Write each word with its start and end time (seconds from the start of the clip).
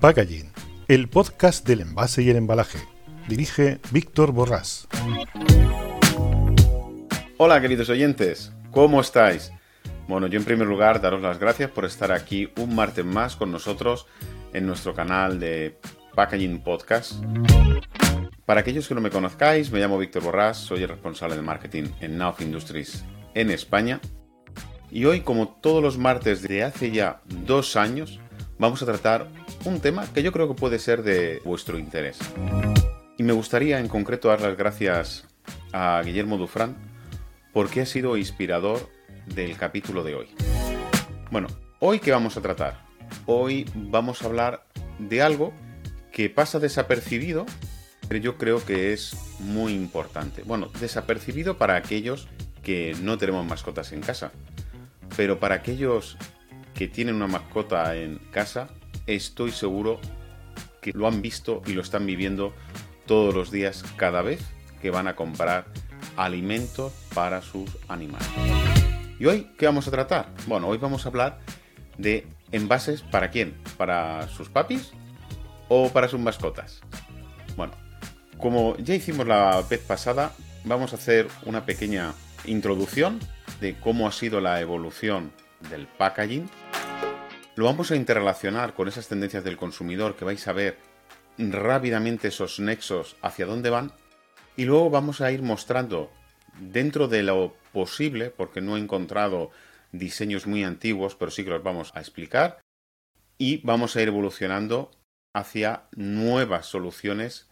Packaging, 0.00 0.52
el 0.86 1.08
podcast 1.08 1.66
del 1.66 1.80
envase 1.80 2.22
y 2.22 2.30
el 2.30 2.36
embalaje. 2.36 2.78
Dirige 3.26 3.80
Víctor 3.90 4.30
Borrás. 4.30 4.86
Hola 7.36 7.60
queridos 7.60 7.88
oyentes, 7.88 8.52
¿cómo 8.70 9.00
estáis? 9.00 9.50
Bueno, 10.06 10.28
yo 10.28 10.38
en 10.38 10.44
primer 10.44 10.68
lugar 10.68 11.00
daros 11.00 11.20
las 11.20 11.40
gracias 11.40 11.72
por 11.72 11.84
estar 11.84 12.12
aquí 12.12 12.48
un 12.58 12.76
martes 12.76 13.04
más 13.04 13.34
con 13.34 13.50
nosotros 13.50 14.06
en 14.52 14.68
nuestro 14.68 14.94
canal 14.94 15.40
de 15.40 15.80
Packaging 16.14 16.62
Podcast. 16.62 17.14
Para 18.46 18.60
aquellos 18.60 18.86
que 18.86 18.94
no 18.94 19.00
me 19.00 19.10
conozcáis, 19.10 19.72
me 19.72 19.80
llamo 19.80 19.98
Víctor 19.98 20.22
Borrás, 20.22 20.58
soy 20.58 20.84
el 20.84 20.90
responsable 20.90 21.34
de 21.34 21.42
marketing 21.42 21.84
en 22.00 22.18
Nauf 22.18 22.40
Industries 22.40 23.04
en 23.34 23.50
España. 23.50 24.00
Y 24.92 25.06
hoy, 25.06 25.22
como 25.22 25.48
todos 25.48 25.82
los 25.82 25.98
martes 25.98 26.42
de 26.42 26.62
hace 26.62 26.92
ya 26.92 27.20
dos 27.26 27.74
años, 27.74 28.20
vamos 28.58 28.80
a 28.80 28.86
tratar 28.86 29.28
un 29.68 29.80
tema 29.80 30.06
que 30.12 30.22
yo 30.22 30.32
creo 30.32 30.48
que 30.48 30.54
puede 30.54 30.78
ser 30.78 31.02
de 31.02 31.40
vuestro 31.44 31.78
interés. 31.78 32.18
Y 33.18 33.22
me 33.22 33.32
gustaría 33.32 33.78
en 33.78 33.88
concreto 33.88 34.28
dar 34.28 34.40
las 34.40 34.56
gracias 34.56 35.26
a 35.72 36.00
Guillermo 36.04 36.38
Dufran 36.38 36.76
porque 37.52 37.82
ha 37.82 37.86
sido 37.86 38.16
inspirador 38.16 38.88
del 39.26 39.56
capítulo 39.56 40.02
de 40.04 40.14
hoy. 40.14 40.28
Bueno, 41.30 41.48
hoy 41.80 41.98
qué 42.00 42.10
vamos 42.12 42.36
a 42.36 42.40
tratar? 42.40 42.86
Hoy 43.26 43.68
vamos 43.74 44.22
a 44.22 44.26
hablar 44.26 44.64
de 44.98 45.20
algo 45.20 45.52
que 46.12 46.30
pasa 46.30 46.58
desapercibido, 46.58 47.44
pero 48.08 48.20
yo 48.20 48.38
creo 48.38 48.64
que 48.64 48.92
es 48.92 49.16
muy 49.38 49.74
importante. 49.74 50.42
Bueno, 50.44 50.70
desapercibido 50.80 51.58
para 51.58 51.76
aquellos 51.76 52.28
que 52.62 52.96
no 53.02 53.18
tenemos 53.18 53.44
mascotas 53.46 53.92
en 53.92 54.00
casa, 54.00 54.32
pero 55.16 55.38
para 55.38 55.56
aquellos 55.56 56.16
que 56.74 56.88
tienen 56.88 57.16
una 57.16 57.26
mascota 57.26 57.94
en 57.96 58.18
casa, 58.30 58.68
estoy 59.08 59.50
seguro 59.52 60.00
que 60.80 60.92
lo 60.92 61.08
han 61.08 61.22
visto 61.22 61.62
y 61.66 61.72
lo 61.72 61.82
están 61.82 62.06
viviendo 62.06 62.54
todos 63.06 63.34
los 63.34 63.50
días 63.50 63.82
cada 63.96 64.22
vez 64.22 64.40
que 64.80 64.90
van 64.90 65.08
a 65.08 65.16
comprar 65.16 65.66
alimentos 66.16 66.92
para 67.14 67.42
sus 67.42 67.70
animales. 67.88 68.28
¿Y 69.18 69.26
hoy 69.26 69.50
qué 69.58 69.66
vamos 69.66 69.88
a 69.88 69.90
tratar? 69.90 70.32
Bueno, 70.46 70.68
hoy 70.68 70.78
vamos 70.78 71.04
a 71.04 71.08
hablar 71.08 71.40
de 71.96 72.26
envases 72.52 73.02
para 73.02 73.30
quién? 73.30 73.56
¿Para 73.76 74.28
sus 74.28 74.48
papis 74.48 74.92
o 75.68 75.88
para 75.88 76.06
sus 76.06 76.20
mascotas? 76.20 76.80
Bueno, 77.56 77.72
como 78.36 78.76
ya 78.76 78.94
hicimos 78.94 79.26
la 79.26 79.64
vez 79.68 79.80
pasada, 79.80 80.32
vamos 80.64 80.92
a 80.92 80.96
hacer 80.96 81.26
una 81.46 81.64
pequeña 81.64 82.12
introducción 82.44 83.18
de 83.60 83.74
cómo 83.80 84.06
ha 84.06 84.12
sido 84.12 84.40
la 84.40 84.60
evolución 84.60 85.32
del 85.70 85.86
packaging 85.86 86.48
lo 87.58 87.64
vamos 87.64 87.90
a 87.90 87.96
interrelacionar 87.96 88.72
con 88.72 88.86
esas 88.86 89.08
tendencias 89.08 89.42
del 89.42 89.56
consumidor 89.56 90.14
que 90.14 90.24
vais 90.24 90.46
a 90.46 90.52
ver 90.52 90.78
rápidamente 91.38 92.28
esos 92.28 92.60
nexos 92.60 93.16
hacia 93.20 93.46
dónde 93.46 93.68
van 93.68 93.90
y 94.56 94.64
luego 94.64 94.90
vamos 94.90 95.20
a 95.20 95.32
ir 95.32 95.42
mostrando 95.42 96.08
dentro 96.60 97.08
de 97.08 97.24
lo 97.24 97.56
posible, 97.72 98.30
porque 98.30 98.60
no 98.60 98.76
he 98.76 98.80
encontrado 98.80 99.50
diseños 99.90 100.46
muy 100.46 100.62
antiguos, 100.62 101.16
pero 101.16 101.32
sí 101.32 101.42
que 101.42 101.50
los 101.50 101.64
vamos 101.64 101.90
a 101.96 101.98
explicar 101.98 102.60
y 103.38 103.60
vamos 103.66 103.96
a 103.96 104.02
ir 104.02 104.06
evolucionando 104.06 104.92
hacia 105.34 105.88
nuevas 105.96 106.66
soluciones 106.66 107.48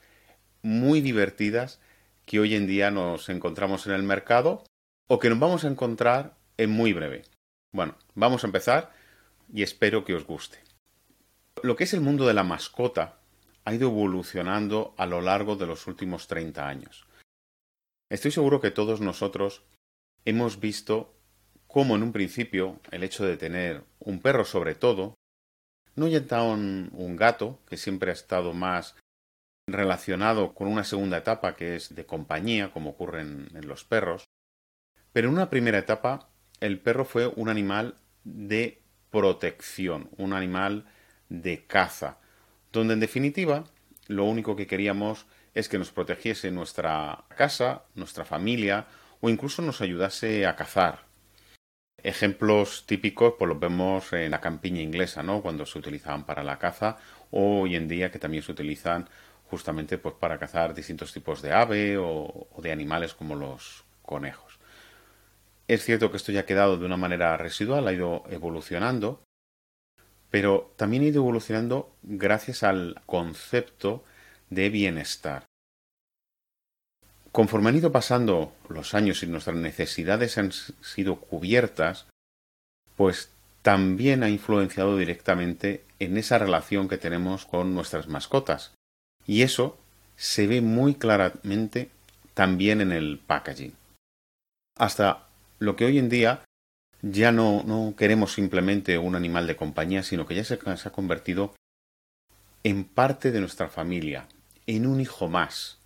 muy 0.62 1.00
divertidas 1.00 1.80
que 2.26 2.38
hoy 2.38 2.54
en 2.54 2.68
día 2.68 2.92
nos 2.92 3.28
encontramos 3.28 3.88
en 3.88 3.94
el 3.94 4.04
mercado 4.04 4.62
o 5.08 5.18
que 5.18 5.30
nos 5.30 5.40
vamos 5.40 5.64
a 5.64 5.68
encontrar 5.68 6.36
en 6.58 6.70
muy 6.70 6.92
breve. 6.92 7.24
Bueno, 7.72 7.96
vamos 8.14 8.44
a 8.44 8.46
empezar 8.46 9.05
y 9.52 9.62
espero 9.62 10.04
que 10.04 10.14
os 10.14 10.26
guste. 10.26 10.58
Lo 11.62 11.76
que 11.76 11.84
es 11.84 11.94
el 11.94 12.00
mundo 12.00 12.26
de 12.26 12.34
la 12.34 12.44
mascota 12.44 13.18
ha 13.64 13.74
ido 13.74 13.88
evolucionando 13.88 14.94
a 14.96 15.06
lo 15.06 15.20
largo 15.20 15.56
de 15.56 15.66
los 15.66 15.86
últimos 15.86 16.28
30 16.28 16.68
años. 16.68 17.06
Estoy 18.10 18.30
seguro 18.30 18.60
que 18.60 18.70
todos 18.70 19.00
nosotros 19.00 19.62
hemos 20.24 20.60
visto 20.60 21.14
cómo 21.66 21.96
en 21.96 22.02
un 22.02 22.12
principio 22.12 22.80
el 22.90 23.02
hecho 23.02 23.24
de 23.24 23.36
tener 23.36 23.82
un 23.98 24.20
perro 24.20 24.44
sobre 24.44 24.74
todo, 24.74 25.14
no 25.96 26.06
ya 26.06 26.42
un, 26.42 26.90
un 26.92 27.16
gato, 27.16 27.58
que 27.68 27.76
siempre 27.76 28.10
ha 28.10 28.14
estado 28.14 28.52
más 28.52 28.94
relacionado 29.66 30.54
con 30.54 30.68
una 30.68 30.84
segunda 30.84 31.18
etapa 31.18 31.56
que 31.56 31.74
es 31.74 31.94
de 31.94 32.06
compañía, 32.06 32.70
como 32.72 32.90
ocurre 32.90 33.22
en 33.22 33.66
los 33.66 33.84
perros, 33.84 34.26
pero 35.16 35.28
en 35.28 35.34
una 35.34 35.48
primera 35.48 35.78
etapa 35.78 36.28
el 36.60 36.78
perro 36.78 37.06
fue 37.06 37.26
un 37.26 37.48
animal 37.48 37.98
de 38.24 38.82
protección, 39.10 40.10
un 40.16 40.32
animal 40.32 40.86
de 41.28 41.64
caza, 41.66 42.18
donde 42.72 42.94
en 42.94 43.00
definitiva 43.00 43.64
lo 44.08 44.24
único 44.24 44.56
que 44.56 44.66
queríamos 44.66 45.26
es 45.54 45.68
que 45.68 45.78
nos 45.78 45.90
protegiese 45.90 46.50
nuestra 46.50 47.24
casa, 47.36 47.84
nuestra 47.94 48.24
familia 48.24 48.86
o 49.20 49.30
incluso 49.30 49.62
nos 49.62 49.80
ayudase 49.80 50.46
a 50.46 50.54
cazar. 50.54 51.06
Ejemplos 52.02 52.84
típicos 52.86 53.34
pues 53.38 53.48
los 53.48 53.58
vemos 53.58 54.12
en 54.12 54.30
la 54.30 54.40
campiña 54.40 54.82
inglesa, 54.82 55.22
¿no? 55.22 55.40
Cuando 55.40 55.64
se 55.66 55.78
utilizaban 55.78 56.24
para 56.24 56.44
la 56.44 56.58
caza 56.58 56.98
o 57.30 57.62
hoy 57.62 57.74
en 57.74 57.88
día 57.88 58.10
que 58.10 58.18
también 58.18 58.42
se 58.42 58.52
utilizan 58.52 59.08
justamente 59.50 59.98
pues 59.98 60.14
para 60.16 60.38
cazar 60.38 60.74
distintos 60.74 61.12
tipos 61.12 61.40
de 61.40 61.52
ave 61.52 61.96
o, 61.96 62.48
o 62.52 62.62
de 62.62 62.70
animales 62.70 63.14
como 63.14 63.34
los 63.34 63.84
conejos. 64.02 64.55
Es 65.68 65.84
cierto 65.84 66.10
que 66.10 66.16
esto 66.16 66.32
ya 66.32 66.40
ha 66.40 66.46
quedado 66.46 66.76
de 66.76 66.86
una 66.86 66.96
manera 66.96 67.36
residual, 67.36 67.88
ha 67.88 67.92
ido 67.92 68.22
evolucionando, 68.30 69.24
pero 70.30 70.72
también 70.76 71.02
ha 71.02 71.06
ido 71.06 71.22
evolucionando 71.22 71.92
gracias 72.02 72.62
al 72.62 73.02
concepto 73.06 74.04
de 74.50 74.70
bienestar. 74.70 75.46
Conforme 77.32 77.68
han 77.68 77.76
ido 77.76 77.92
pasando 77.92 78.52
los 78.68 78.94
años 78.94 79.22
y 79.22 79.26
nuestras 79.26 79.56
necesidades 79.56 80.38
han 80.38 80.52
sido 80.52 81.16
cubiertas, 81.16 82.06
pues 82.96 83.30
también 83.62 84.22
ha 84.22 84.30
influenciado 84.30 84.96
directamente 84.96 85.84
en 85.98 86.16
esa 86.16 86.38
relación 86.38 86.88
que 86.88 86.98
tenemos 86.98 87.44
con 87.44 87.74
nuestras 87.74 88.06
mascotas. 88.08 88.72
Y 89.26 89.42
eso 89.42 89.76
se 90.16 90.46
ve 90.46 90.60
muy 90.60 90.94
claramente 90.94 91.90
también 92.32 92.80
en 92.80 92.92
el 92.92 93.18
packaging. 93.18 93.74
Hasta 94.78 95.25
lo 95.58 95.76
que 95.76 95.84
hoy 95.84 95.98
en 95.98 96.08
día 96.08 96.44
ya 97.02 97.32
no, 97.32 97.62
no 97.64 97.94
queremos 97.96 98.32
simplemente 98.32 98.98
un 98.98 99.14
animal 99.14 99.46
de 99.46 99.56
compañía, 99.56 100.02
sino 100.02 100.26
que 100.26 100.34
ya 100.34 100.44
se, 100.44 100.54
ha 100.54 100.90
convertido 100.90 101.54
en 102.62 102.84
parte 102.84 103.30
de 103.30 103.40
nuestra 103.40 103.68
familia, 103.68 104.28
en 104.66 104.86
un 104.86 105.00
hijo 105.00 105.28
más. 105.28 105.78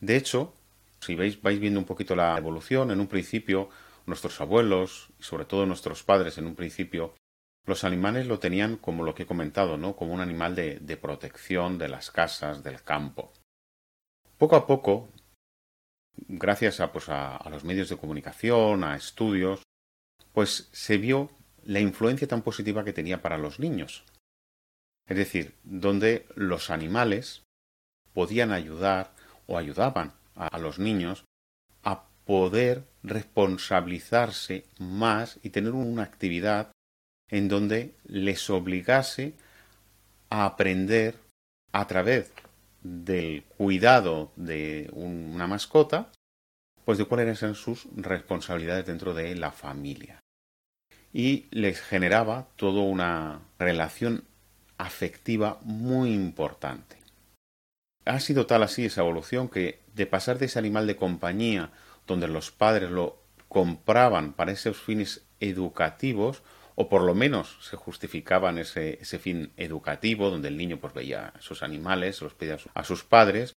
De 0.00 0.16
hecho, 0.16 0.54
si 1.00 1.14
veis, 1.14 1.40
vais 1.40 1.60
viendo 1.60 1.78
un 1.78 1.86
poquito 1.86 2.16
la 2.16 2.36
evolución, 2.36 2.90
en 2.90 3.00
un 3.00 3.06
principio 3.06 3.68
nuestros 4.06 4.40
abuelos 4.40 5.10
y 5.20 5.22
sobre 5.22 5.44
todo 5.44 5.64
nuestros 5.64 6.02
padres 6.02 6.38
en 6.38 6.46
un 6.46 6.56
principio, 6.56 7.14
los 7.64 7.84
animales 7.84 8.26
lo 8.26 8.40
tenían 8.40 8.76
como 8.76 9.04
lo 9.04 9.14
que 9.14 9.22
he 9.22 9.26
comentado, 9.26 9.76
¿no? 9.76 9.94
Como 9.94 10.12
un 10.12 10.20
animal 10.20 10.56
de, 10.56 10.80
de 10.80 10.96
protección 10.96 11.78
de 11.78 11.88
las 11.88 12.10
casas, 12.10 12.64
del 12.64 12.82
campo. 12.82 13.32
Poco 14.38 14.56
a 14.56 14.66
poco 14.66 15.08
gracias 16.16 16.80
a, 16.80 16.92
pues 16.92 17.08
a, 17.08 17.38
los 17.50 17.64
medios 17.64 17.88
de 17.88 17.96
comunicación, 17.96 18.84
a 18.84 18.96
estudios, 18.96 19.62
pues 20.32 20.68
se 20.72 20.98
vio 20.98 21.30
la 21.64 21.80
influencia 21.80 22.26
tan 22.26 22.42
positiva 22.42 22.84
que 22.84 22.92
tenía 22.92 23.22
para 23.22 23.38
los 23.38 23.58
niños. 23.58 24.04
Es 25.06 25.16
decir, 25.16 25.54
donde 25.62 26.26
los 26.34 26.70
animales 26.70 27.42
podían 28.12 28.52
ayudar 28.52 29.12
o 29.46 29.58
ayudaban 29.58 30.12
a 30.34 30.58
los 30.58 30.78
niños 30.78 31.24
a 31.82 32.04
poder 32.24 32.84
responsabilizarse 33.02 34.64
más 34.78 35.38
y 35.42 35.50
tener 35.50 35.72
una 35.72 36.02
actividad 36.02 36.72
en 37.28 37.48
donde 37.48 37.94
les 38.04 38.48
obligase 38.50 39.34
a 40.30 40.46
aprender 40.46 41.16
a 41.72 41.86
través 41.86 42.30
del 42.82 43.44
cuidado 43.44 44.32
de 44.36 44.90
una 44.92 45.46
mascota, 45.46 46.10
pues 46.84 46.98
de 46.98 47.04
cuáles 47.04 47.42
eran 47.42 47.54
sus 47.54 47.86
responsabilidades 47.94 48.86
dentro 48.86 49.14
de 49.14 49.34
la 49.36 49.52
familia. 49.52 50.20
Y 51.12 51.46
les 51.50 51.80
generaba 51.80 52.48
toda 52.56 52.82
una 52.82 53.40
relación 53.58 54.24
afectiva 54.78 55.58
muy 55.62 56.12
importante. 56.12 56.96
Ha 58.04 58.18
sido 58.18 58.46
tal 58.46 58.64
así 58.64 58.86
esa 58.86 59.02
evolución 59.02 59.48
que 59.48 59.80
de 59.94 60.06
pasar 60.06 60.38
de 60.38 60.46
ese 60.46 60.58
animal 60.58 60.86
de 60.86 60.96
compañía, 60.96 61.70
donde 62.06 62.26
los 62.26 62.50
padres 62.50 62.90
lo 62.90 63.22
compraban 63.48 64.32
para 64.32 64.52
esos 64.52 64.78
fines 64.78 65.22
educativos, 65.38 66.42
o 66.74 66.88
por 66.88 67.02
lo 67.02 67.14
menos 67.14 67.58
se 67.60 67.76
justificaban 67.76 68.58
ese, 68.58 68.98
ese 69.00 69.18
fin 69.18 69.52
educativo, 69.56 70.30
donde 70.30 70.48
el 70.48 70.56
niño 70.56 70.78
pues 70.78 70.94
veía 70.94 71.32
a 71.34 71.40
sus 71.40 71.62
animales, 71.62 72.20
los 72.22 72.34
pedía 72.34 72.58
a 72.74 72.84
sus 72.84 73.04
padres, 73.04 73.52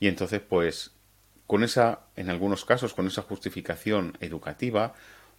y 0.00 0.08
entonces 0.08 0.40
pues 0.40 0.96
con 1.46 1.62
esa, 1.62 2.00
en 2.16 2.28
algunos 2.28 2.64
casos, 2.64 2.92
con 2.92 3.06
esa 3.06 3.22
justificación 3.22 4.16
educativa, 4.20 4.94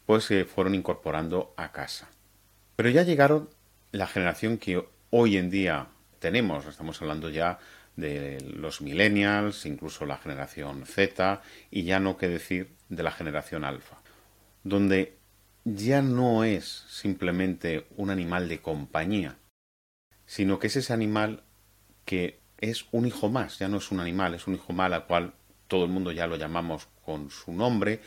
pues 0.05 0.23
se 0.23 0.45
fueron 0.45 0.73
incorporando 0.73 1.53
a 1.57 1.71
casa. 1.71 2.09
Pero 2.75 2.89
ya 2.89 3.03
llegaron 3.03 3.49
la 3.91 4.07
generación 4.07 4.57
que 4.57 4.87
hoy 5.09 5.37
en 5.37 5.49
día 5.49 5.87
tenemos, 6.19 6.65
estamos 6.65 7.01
hablando 7.01 7.29
ya 7.29 7.59
de 7.95 8.39
los 8.41 8.81
millennials, 8.81 9.65
incluso 9.65 10.05
la 10.05 10.17
generación 10.17 10.85
Z, 10.85 11.41
y 11.71 11.83
ya 11.83 11.99
no 11.99 12.17
qué 12.17 12.29
decir 12.29 12.75
de 12.89 13.03
la 13.03 13.11
generación 13.11 13.63
alfa, 13.65 13.97
donde 14.63 15.16
ya 15.75 16.01
no 16.01 16.45
es 16.45 16.85
simplemente 16.87 17.87
un 17.97 18.09
animal 18.09 18.47
de 18.47 18.61
compañía, 18.61 19.37
sino 20.25 20.59
que 20.59 20.67
es 20.67 20.77
ese 20.77 20.93
animal 20.93 21.43
que 22.05 22.39
es 22.57 22.85
un 22.91 23.05
hijo 23.05 23.27
más, 23.27 23.59
ya 23.59 23.67
no 23.67 23.77
es 23.77 23.91
un 23.91 23.99
animal, 23.99 24.33
es 24.33 24.47
un 24.47 24.55
hijo 24.55 24.71
más 24.71 24.93
al 24.93 25.05
cual 25.07 25.33
todo 25.67 25.83
el 25.83 25.91
mundo 25.91 26.13
ya 26.13 26.25
lo 26.25 26.37
llamamos 26.37 26.87
con 27.03 27.29
su 27.29 27.51
nombre 27.51 28.01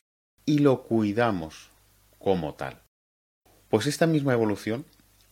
y 0.47 0.61
lo 0.61 0.85
cuidamos 0.85 1.69
como 2.19 2.55
tal. 2.55 2.81
Pues 3.69 3.87
esta 3.87 4.07
misma 4.07 4.33
evolución 4.33 4.87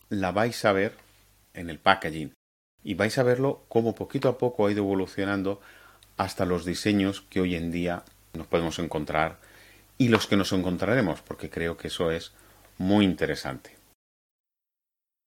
la 0.09 0.31
vais 0.31 0.63
a 0.65 0.71
ver 0.71 0.95
en 1.55 1.71
el 1.71 1.79
packaging 1.79 2.33
y 2.83 2.93
vais 2.93 3.17
a 3.17 3.23
verlo 3.23 3.65
como 3.69 3.95
poquito 3.95 4.29
a 4.29 4.37
poco 4.37 4.67
ha 4.67 4.71
ido 4.71 4.83
evolucionando 4.83 5.61
hasta 6.15 6.45
los 6.45 6.63
diseños 6.63 7.21
que 7.21 7.41
hoy 7.41 7.55
en 7.55 7.71
día 7.71 8.03
nos 8.33 8.45
podemos 8.45 8.77
encontrar 8.77 9.39
y 9.99 10.07
los 10.07 10.27
que 10.27 10.37
nos 10.37 10.53
encontraremos, 10.53 11.21
porque 11.21 11.49
creo 11.49 11.77
que 11.77 11.89
eso 11.89 12.09
es 12.09 12.31
muy 12.77 13.05
interesante. 13.05 13.75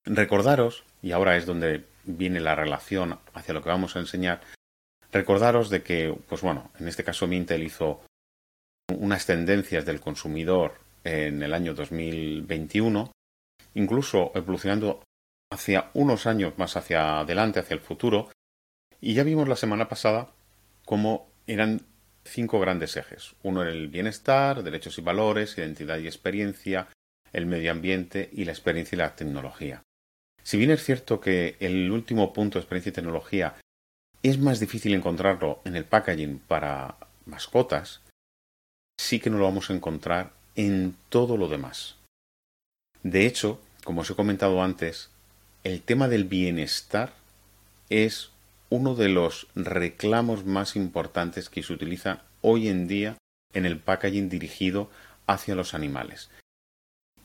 Recordaros, 0.04 0.84
y 1.02 1.12
ahora 1.12 1.36
es 1.36 1.46
donde 1.46 1.84
viene 2.04 2.40
la 2.40 2.54
relación 2.54 3.20
hacia 3.34 3.54
lo 3.54 3.62
que 3.62 3.68
vamos 3.68 3.94
a 3.94 4.00
enseñar, 4.00 4.40
recordaros 5.12 5.68
de 5.68 5.82
que, 5.82 6.16
pues 6.28 6.40
bueno, 6.40 6.70
en 6.80 6.88
este 6.88 7.04
caso 7.04 7.26
Mintel 7.26 7.62
hizo 7.62 8.00
unas 8.98 9.26
tendencias 9.26 9.84
del 9.84 10.00
consumidor 10.00 10.80
en 11.04 11.42
el 11.42 11.52
año 11.52 11.74
2021, 11.74 13.12
incluso 13.74 14.32
evolucionando 14.34 15.04
hacia 15.52 15.90
unos 15.92 16.26
años 16.26 16.54
más 16.56 16.76
hacia 16.76 17.20
adelante, 17.20 17.60
hacia 17.60 17.74
el 17.74 17.80
futuro, 17.80 18.30
y 19.00 19.14
ya 19.14 19.22
vimos 19.22 19.48
la 19.48 19.56
semana 19.56 19.88
pasada 19.88 20.30
cómo 20.86 21.28
eran 21.46 21.82
cinco 22.24 22.60
grandes 22.60 22.96
ejes. 22.96 23.34
Uno 23.42 23.62
era 23.62 23.70
el 23.70 23.88
bienestar, 23.88 24.62
derechos 24.62 24.98
y 24.98 25.02
valores, 25.02 25.56
identidad 25.58 25.98
y 25.98 26.06
experiencia, 26.06 26.88
el 27.32 27.46
medio 27.46 27.70
ambiente 27.70 28.30
y 28.32 28.44
la 28.44 28.52
experiencia 28.52 28.96
y 28.96 28.98
la 28.98 29.16
tecnología. 29.16 29.82
Si 30.42 30.56
bien 30.56 30.70
es 30.70 30.82
cierto 30.82 31.20
que 31.20 31.56
el 31.60 31.90
último 31.90 32.32
punto, 32.32 32.58
experiencia 32.58 32.90
y 32.90 32.94
tecnología, 32.94 33.54
es 34.22 34.38
más 34.38 34.60
difícil 34.60 34.94
encontrarlo 34.94 35.60
en 35.64 35.76
el 35.76 35.84
packaging 35.84 36.38
para 36.40 36.96
mascotas, 37.26 38.00
sí 38.98 39.20
que 39.20 39.30
no 39.30 39.38
lo 39.38 39.44
vamos 39.44 39.70
a 39.70 39.74
encontrar 39.74 40.32
en 40.54 40.96
todo 41.08 41.36
lo 41.36 41.48
demás. 41.48 41.96
De 43.02 43.26
hecho, 43.26 43.60
como 43.84 44.02
os 44.02 44.10
he 44.10 44.14
comentado 44.14 44.62
antes, 44.62 45.10
el 45.64 45.82
tema 45.82 46.08
del 46.08 46.24
bienestar 46.24 47.12
es 47.88 48.31
uno 48.72 48.94
de 48.94 49.10
los 49.10 49.48
reclamos 49.54 50.46
más 50.46 50.76
importantes 50.76 51.50
que 51.50 51.62
se 51.62 51.74
utiliza 51.74 52.22
hoy 52.40 52.68
en 52.68 52.88
día 52.88 53.18
en 53.52 53.66
el 53.66 53.78
packaging 53.78 54.30
dirigido 54.30 54.88
hacia 55.26 55.54
los 55.54 55.74
animales. 55.74 56.30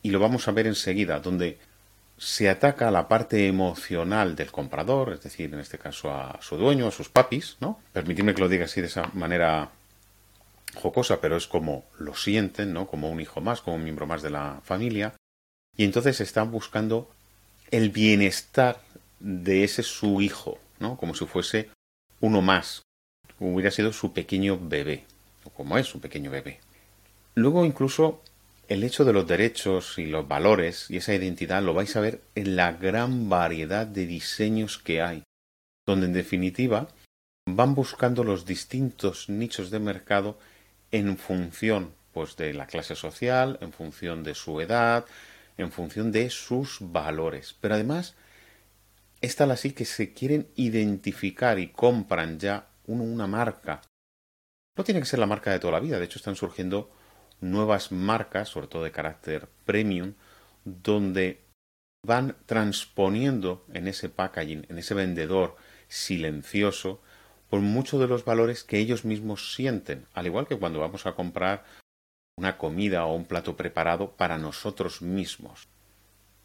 Y 0.02 0.10
lo 0.10 0.20
vamos 0.20 0.46
a 0.46 0.52
ver 0.52 0.66
enseguida, 0.66 1.20
donde 1.20 1.56
se 2.18 2.50
ataca 2.50 2.88
a 2.88 2.90
la 2.90 3.08
parte 3.08 3.46
emocional 3.46 4.36
del 4.36 4.52
comprador, 4.52 5.14
es 5.14 5.22
decir, 5.22 5.54
en 5.54 5.60
este 5.60 5.78
caso 5.78 6.12
a 6.12 6.38
su 6.42 6.58
dueño, 6.58 6.86
a 6.86 6.90
sus 6.90 7.08
papis, 7.08 7.56
¿no? 7.60 7.80
Permitidme 7.94 8.34
que 8.34 8.42
lo 8.42 8.50
diga 8.50 8.66
así 8.66 8.82
de 8.82 8.88
esa 8.88 9.10
manera 9.14 9.70
jocosa, 10.74 11.22
pero 11.22 11.38
es 11.38 11.46
como 11.46 11.86
lo 11.98 12.14
sienten, 12.14 12.74
¿no? 12.74 12.86
Como 12.86 13.08
un 13.08 13.22
hijo 13.22 13.40
más, 13.40 13.62
como 13.62 13.76
un 13.76 13.84
miembro 13.84 14.06
más 14.06 14.20
de 14.20 14.28
la 14.28 14.60
familia. 14.64 15.14
Y 15.78 15.84
entonces 15.84 16.20
están 16.20 16.50
buscando 16.50 17.10
el 17.70 17.88
bienestar 17.88 18.82
de 19.18 19.64
ese 19.64 19.82
su 19.82 20.20
hijo, 20.20 20.58
Como 20.78 21.14
si 21.14 21.26
fuese 21.26 21.70
uno 22.20 22.40
más, 22.40 22.82
hubiera 23.38 23.70
sido 23.70 23.92
su 23.92 24.12
pequeño 24.12 24.58
bebé, 24.60 25.04
o 25.44 25.50
como 25.50 25.78
es 25.78 25.86
su 25.86 26.00
pequeño 26.00 26.30
bebé. 26.30 26.60
Luego 27.34 27.64
incluso 27.64 28.22
el 28.68 28.84
hecho 28.84 29.04
de 29.04 29.12
los 29.12 29.26
derechos 29.26 29.98
y 29.98 30.06
los 30.06 30.28
valores 30.28 30.90
y 30.90 30.98
esa 30.98 31.14
identidad 31.14 31.62
lo 31.62 31.74
vais 31.74 31.96
a 31.96 32.00
ver 32.00 32.20
en 32.34 32.56
la 32.56 32.72
gran 32.72 33.28
variedad 33.28 33.86
de 33.86 34.06
diseños 34.06 34.78
que 34.78 35.02
hay, 35.02 35.22
donde 35.86 36.06
en 36.06 36.12
definitiva 36.12 36.88
van 37.46 37.74
buscando 37.74 38.24
los 38.24 38.44
distintos 38.44 39.28
nichos 39.28 39.70
de 39.70 39.78
mercado 39.78 40.38
en 40.90 41.16
función 41.16 41.92
pues 42.12 42.36
de 42.36 42.52
la 42.52 42.66
clase 42.66 42.94
social, 42.94 43.58
en 43.60 43.72
función 43.72 44.24
de 44.24 44.34
su 44.34 44.60
edad, 44.60 45.06
en 45.56 45.70
función 45.70 46.12
de 46.12 46.30
sus 46.30 46.78
valores. 46.80 47.54
Pero 47.60 47.74
además 47.74 48.16
está 49.20 49.44
así 49.44 49.72
que 49.72 49.84
se 49.84 50.12
quieren 50.12 50.48
identificar 50.56 51.58
y 51.58 51.68
compran 51.68 52.38
ya 52.38 52.68
una 52.86 53.26
marca. 53.26 53.82
No 54.76 54.84
tiene 54.84 55.00
que 55.00 55.06
ser 55.06 55.18
la 55.18 55.26
marca 55.26 55.50
de 55.50 55.58
toda 55.58 55.72
la 55.72 55.80
vida, 55.80 55.98
de 55.98 56.04
hecho 56.04 56.18
están 56.18 56.36
surgiendo 56.36 56.90
nuevas 57.40 57.92
marcas, 57.92 58.48
sobre 58.48 58.68
todo 58.68 58.84
de 58.84 58.92
carácter 58.92 59.48
premium, 59.64 60.14
donde 60.64 61.40
van 62.04 62.36
transponiendo 62.46 63.64
en 63.72 63.88
ese 63.88 64.08
packaging, 64.08 64.66
en 64.68 64.78
ese 64.78 64.94
vendedor 64.94 65.56
silencioso, 65.88 67.00
por 67.50 67.60
muchos 67.60 68.00
de 68.00 68.06
los 68.06 68.24
valores 68.24 68.62
que 68.62 68.78
ellos 68.78 69.04
mismos 69.04 69.54
sienten, 69.54 70.06
al 70.14 70.26
igual 70.26 70.46
que 70.46 70.58
cuando 70.58 70.80
vamos 70.80 71.06
a 71.06 71.14
comprar 71.14 71.64
una 72.36 72.56
comida 72.56 73.04
o 73.04 73.14
un 73.14 73.24
plato 73.24 73.56
preparado 73.56 74.12
para 74.12 74.38
nosotros 74.38 75.02
mismos. 75.02 75.66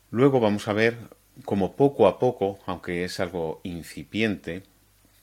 Luego 0.10 0.40
vamos 0.40 0.68
a 0.68 0.74
ver 0.74 0.98
cómo 1.46 1.76
poco 1.76 2.08
a 2.08 2.20
poco, 2.20 2.60
aunque 2.66 3.04
es 3.04 3.20
algo 3.20 3.62
incipiente, 3.64 4.64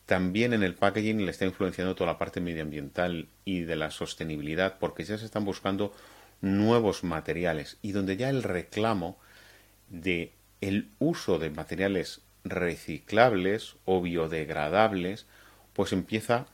también 0.06 0.52
en 0.52 0.62
el 0.62 0.74
packaging 0.74 1.24
le 1.24 1.30
está 1.30 1.44
influenciando 1.44 1.94
toda 1.94 2.12
la 2.12 2.18
parte 2.18 2.40
medioambiental 2.40 3.28
y 3.44 3.60
de 3.60 3.76
la 3.76 3.90
sostenibilidad 3.90 4.78
porque 4.78 5.04
ya 5.04 5.16
se 5.16 5.24
están 5.24 5.44
buscando 5.44 5.92
nuevos 6.40 7.04
materiales. 7.04 7.78
Y 7.80 7.92
donde 7.92 8.16
ya 8.16 8.28
el 8.28 8.42
reclamo 8.42 9.18
de 9.88 10.32
el 10.60 10.88
uso 10.98 11.38
de 11.38 11.50
materiales 11.50 12.22
reciclables 12.44 13.76
o 13.84 14.02
biodegradables 14.02 15.26
pues 15.72 15.92
empieza 15.92 16.46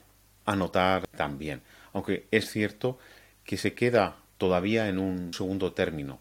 a 0.45 0.55
notar 0.55 1.07
también. 1.17 1.63
Aunque 1.93 2.27
es 2.31 2.51
cierto 2.51 2.99
que 3.45 3.57
se 3.57 3.75
queda 3.75 4.17
todavía 4.39 4.89
en 4.89 4.99
un 4.99 5.33
segundo 5.33 5.73
término. 5.73 6.21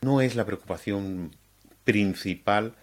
No 0.00 0.20
es 0.20 0.36
la 0.36 0.46
preocupación 0.46 1.36
principal 1.84 2.74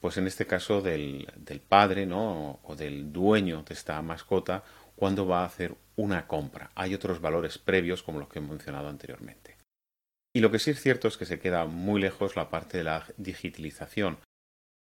pues 0.00 0.16
en 0.16 0.26
este 0.26 0.46
caso 0.46 0.82
del, 0.82 1.28
del 1.36 1.60
padre 1.60 2.06
¿no? 2.06 2.58
o 2.64 2.74
del 2.74 3.12
dueño 3.12 3.62
de 3.62 3.72
esta 3.72 4.02
mascota 4.02 4.64
cuando 4.96 5.26
va 5.26 5.42
a 5.42 5.46
hacer 5.46 5.76
una 5.94 6.26
compra. 6.26 6.72
Hay 6.74 6.92
otros 6.92 7.20
valores 7.20 7.58
previos 7.58 8.02
como 8.02 8.18
los 8.18 8.28
que 8.28 8.40
he 8.40 8.42
mencionado 8.42 8.88
anteriormente. 8.88 9.56
Y 10.34 10.40
lo 10.40 10.50
que 10.50 10.58
sí 10.58 10.70
es 10.70 10.80
cierto 10.80 11.08
es 11.08 11.16
que 11.16 11.24
se 11.24 11.38
queda 11.38 11.66
muy 11.66 12.00
lejos 12.00 12.34
la 12.34 12.50
parte 12.50 12.78
de 12.78 12.84
la 12.84 13.06
digitalización. 13.16 14.18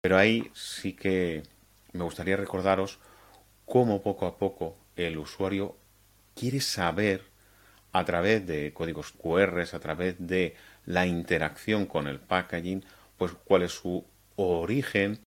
Pero 0.02 0.18
ahí 0.18 0.50
sí 0.54 0.94
que 0.94 1.44
me 1.92 2.04
gustaría 2.04 2.36
recordaros 2.36 3.00
cómo 3.66 4.02
poco 4.02 4.26
a 4.26 4.38
poco 4.38 4.78
el 4.96 5.18
usuario 5.18 5.78
quiere 6.36 6.60
saber 6.60 7.24
a 7.92 8.04
través 8.04 8.48
de 8.48 8.74
códigos 8.74 9.12
QR, 9.12 9.62
a 9.62 9.80
través 9.80 10.16
de 10.18 10.56
la 10.86 11.06
interacción 11.06 11.86
con 11.86 12.08
el 12.08 12.20
packaging, 12.20 12.84
pues 13.24 13.38
cuál 13.46 13.62
es 13.62 13.72
su 13.72 14.06
origen, 14.36 15.24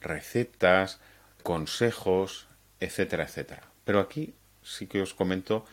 recetas, 0.00 1.00
consejos, 1.44 2.48
etcétera, 2.80 3.22
etcétera. 3.22 3.70
Pero 3.84 4.00
aquí 4.00 4.34
sí 4.64 4.88
que 4.88 5.00
os 5.00 5.14
comento 5.14 5.64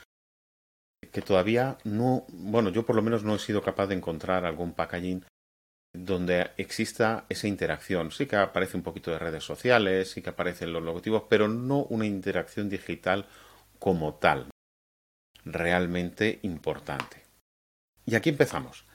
que 1.12 1.24
todavía 1.24 1.80
no, 1.84 2.28
bueno, 2.30 2.70
yo 2.70 2.86
por 2.86 2.96
lo 2.96 3.02
menos 3.02 3.24
no 3.24 3.34
he 3.34 3.40
sido 3.40 3.64
capaz 3.64 3.88
de 3.88 3.96
encontrar 3.96 4.46
algún 4.46 4.74
packaging 4.74 5.26
donde 5.96 6.52
exista 6.58 7.26
esa 7.28 7.48
interacción. 7.48 8.12
Sí 8.12 8.28
que 8.28 8.36
aparece 8.36 8.78
un 8.78 8.84
poquito 8.84 9.10
de 9.10 9.18
redes 9.18 9.44
sociales, 9.44 10.12
sí 10.12 10.22
que 10.22 10.30
aparecen 10.30 10.74
los 10.74 10.84
logotipos, 10.84 11.24
pero 11.28 11.48
no 11.48 11.86
una 11.86 12.06
interacción 12.06 12.70
digital 12.70 13.26
como 13.80 14.14
tal, 14.14 14.52
realmente 15.44 16.38
importante. 16.44 17.24
Y 18.06 18.14
aquí 18.14 18.30
empezamos. 18.30 18.86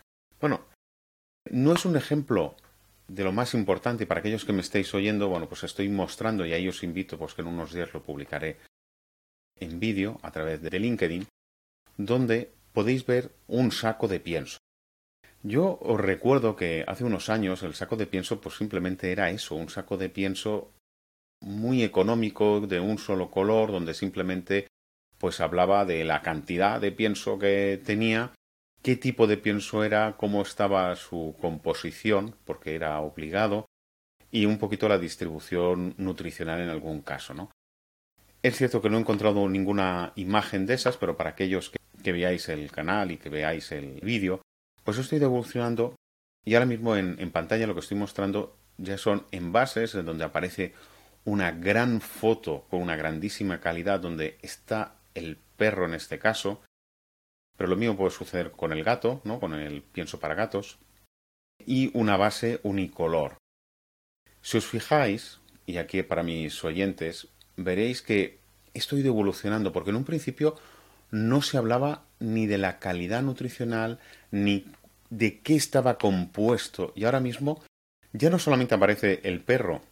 Bueno, 0.40 0.60
no 1.50 1.72
es 1.72 1.84
un 1.84 1.96
ejemplo 1.96 2.54
de 3.08 3.24
lo 3.24 3.32
más 3.32 3.54
importante 3.54 4.06
para 4.06 4.20
aquellos 4.20 4.44
que 4.44 4.52
me 4.52 4.60
estéis 4.60 4.94
oyendo, 4.94 5.28
bueno, 5.28 5.48
pues 5.48 5.64
estoy 5.64 5.88
mostrando 5.88 6.46
y 6.46 6.52
ahí 6.52 6.68
os 6.68 6.82
invito, 6.82 7.18
pues 7.18 7.34
que 7.34 7.42
en 7.42 7.48
unos 7.48 7.72
días 7.72 7.92
lo 7.92 8.02
publicaré 8.02 8.58
en 9.58 9.80
vídeo 9.80 10.20
a 10.22 10.30
través 10.30 10.62
de 10.62 10.78
LinkedIn, 10.78 11.26
donde 11.96 12.52
podéis 12.72 13.04
ver 13.06 13.32
un 13.48 13.72
saco 13.72 14.06
de 14.06 14.20
pienso. 14.20 14.58
Yo 15.42 15.78
os 15.80 16.00
recuerdo 16.00 16.54
que 16.56 16.84
hace 16.86 17.04
unos 17.04 17.28
años 17.28 17.62
el 17.62 17.74
saco 17.74 17.96
de 17.96 18.06
pienso 18.06 18.40
pues 18.40 18.56
simplemente 18.56 19.10
era 19.10 19.30
eso, 19.30 19.54
un 19.54 19.68
saco 19.68 19.96
de 19.96 20.10
pienso 20.10 20.72
muy 21.40 21.82
económico, 21.82 22.60
de 22.60 22.80
un 22.80 22.98
solo 22.98 23.30
color, 23.30 23.70
donde 23.70 23.94
simplemente 23.94 24.66
pues 25.18 25.40
hablaba 25.40 25.84
de 25.84 26.04
la 26.04 26.22
cantidad 26.22 26.80
de 26.80 26.92
pienso 26.92 27.38
que 27.38 27.80
tenía, 27.84 28.32
qué 28.88 28.96
tipo 28.96 29.26
de 29.26 29.36
pienso 29.36 29.84
era, 29.84 30.16
cómo 30.16 30.40
estaba 30.40 30.96
su 30.96 31.36
composición, 31.42 32.34
porque 32.46 32.74
era 32.74 32.98
obligado, 33.00 33.66
y 34.30 34.46
un 34.46 34.56
poquito 34.56 34.88
la 34.88 34.96
distribución 34.96 35.92
nutricional 35.98 36.62
en 36.62 36.70
algún 36.70 37.02
caso, 37.02 37.34
¿no? 37.34 37.50
Es 38.42 38.56
cierto 38.56 38.80
que 38.80 38.88
no 38.88 38.96
he 38.96 39.00
encontrado 39.00 39.46
ninguna 39.46 40.14
imagen 40.16 40.64
de 40.64 40.72
esas, 40.72 40.96
pero 40.96 41.18
para 41.18 41.28
aquellos 41.28 41.70
que, 42.02 42.12
veáis 42.12 42.48
el 42.48 42.70
canal 42.70 43.10
y 43.10 43.18
que 43.18 43.28
veáis 43.28 43.72
el 43.72 44.00
vídeo, 44.00 44.40
pues 44.84 44.96
estoy 44.96 45.22
evolucionando 45.22 45.94
y 46.46 46.54
ahora 46.54 46.64
mismo 46.64 46.96
en, 46.96 47.16
en 47.18 47.30
pantalla 47.30 47.66
lo 47.66 47.74
que 47.74 47.80
estoy 47.80 47.98
mostrando 47.98 48.56
ya 48.78 48.96
son 48.96 49.26
envases 49.32 49.96
en 49.96 50.06
donde 50.06 50.24
aparece 50.24 50.72
una 51.26 51.50
gran 51.50 52.00
foto 52.00 52.64
con 52.70 52.80
una 52.80 52.96
grandísima 52.96 53.60
calidad 53.60 54.00
donde 54.00 54.38
está 54.40 54.94
el 55.14 55.36
perro 55.58 55.84
en 55.84 55.92
este 55.92 56.18
caso, 56.18 56.62
pero 57.58 57.68
lo 57.68 57.76
mismo 57.76 57.96
puede 57.96 58.12
suceder 58.12 58.52
con 58.52 58.72
el 58.72 58.84
gato, 58.84 59.20
¿no? 59.24 59.40
Con 59.40 59.52
el 59.52 59.82
pienso 59.82 60.20
para 60.20 60.36
gatos 60.36 60.78
y 61.66 61.90
una 61.92 62.16
base 62.16 62.60
unicolor. 62.62 63.36
Si 64.40 64.58
os 64.58 64.66
fijáis, 64.66 65.40
y 65.66 65.78
aquí 65.78 66.04
para 66.04 66.22
mis 66.22 66.62
oyentes, 66.62 67.26
veréis 67.56 68.00
que 68.00 68.38
esto 68.74 68.94
ha 68.94 69.00
ido 69.00 69.08
evolucionando, 69.08 69.72
porque 69.72 69.90
en 69.90 69.96
un 69.96 70.04
principio 70.04 70.54
no 71.10 71.42
se 71.42 71.58
hablaba 71.58 72.04
ni 72.20 72.46
de 72.46 72.58
la 72.58 72.78
calidad 72.78 73.22
nutricional, 73.22 73.98
ni 74.30 74.64
de 75.10 75.40
qué 75.40 75.56
estaba 75.56 75.98
compuesto. 75.98 76.92
Y 76.94 77.06
ahora 77.06 77.18
mismo 77.18 77.60
ya 78.12 78.30
no 78.30 78.38
solamente 78.38 78.76
aparece 78.76 79.20
el 79.24 79.40
perro, 79.40 79.82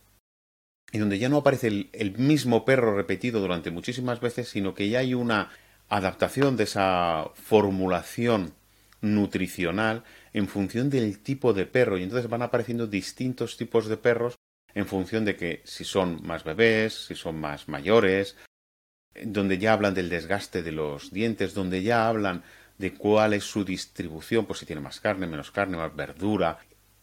y 0.92 0.98
donde 0.98 1.18
ya 1.18 1.28
no 1.28 1.38
aparece 1.38 1.66
el, 1.66 1.90
el, 1.92 2.16
mismo 2.16 2.64
perro 2.64 2.94
repetido 2.94 3.40
durante 3.40 3.72
muchísimas 3.72 4.20
veces, 4.20 4.48
sino 4.48 4.72
que 4.72 4.88
ya 4.88 5.00
hay 5.00 5.14
una 5.14 5.50
adaptación 5.88 6.56
de 6.56 6.64
esa 6.64 7.30
formulación 7.34 8.54
nutricional 9.00 10.04
en 10.32 10.48
función 10.48 10.90
del 10.90 11.18
tipo 11.20 11.52
de 11.52 11.66
perro. 11.66 11.98
Y 11.98 12.02
entonces 12.02 12.28
van 12.28 12.42
apareciendo 12.42 12.86
distintos 12.86 13.56
tipos 13.56 13.86
de 13.86 13.96
perros 13.96 14.36
en 14.74 14.86
función 14.86 15.24
de 15.24 15.36
que 15.36 15.62
si 15.64 15.84
son 15.84 16.20
más 16.26 16.44
bebés, 16.44 17.06
si 17.06 17.14
son 17.14 17.40
más 17.40 17.68
mayores, 17.68 18.36
donde 19.24 19.58
ya 19.58 19.72
hablan 19.72 19.94
del 19.94 20.10
desgaste 20.10 20.62
de 20.62 20.72
los 20.72 21.10
dientes, 21.10 21.54
donde 21.54 21.82
ya 21.82 22.08
hablan 22.08 22.42
de 22.78 22.92
cuál 22.92 23.32
es 23.32 23.44
su 23.44 23.64
distribución, 23.64 24.44
pues 24.44 24.58
si 24.58 24.66
tiene 24.66 24.82
más 24.82 25.00
carne, 25.00 25.26
menos 25.26 25.50
carne, 25.50 25.78
más 25.78 25.94
verdura, 25.96 26.58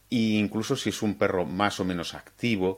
e 0.10 0.38
incluso 0.38 0.76
si 0.76 0.90
es 0.90 1.02
un 1.02 1.16
perro 1.16 1.46
más 1.46 1.80
o 1.80 1.86
menos 1.86 2.14
activo. 2.14 2.78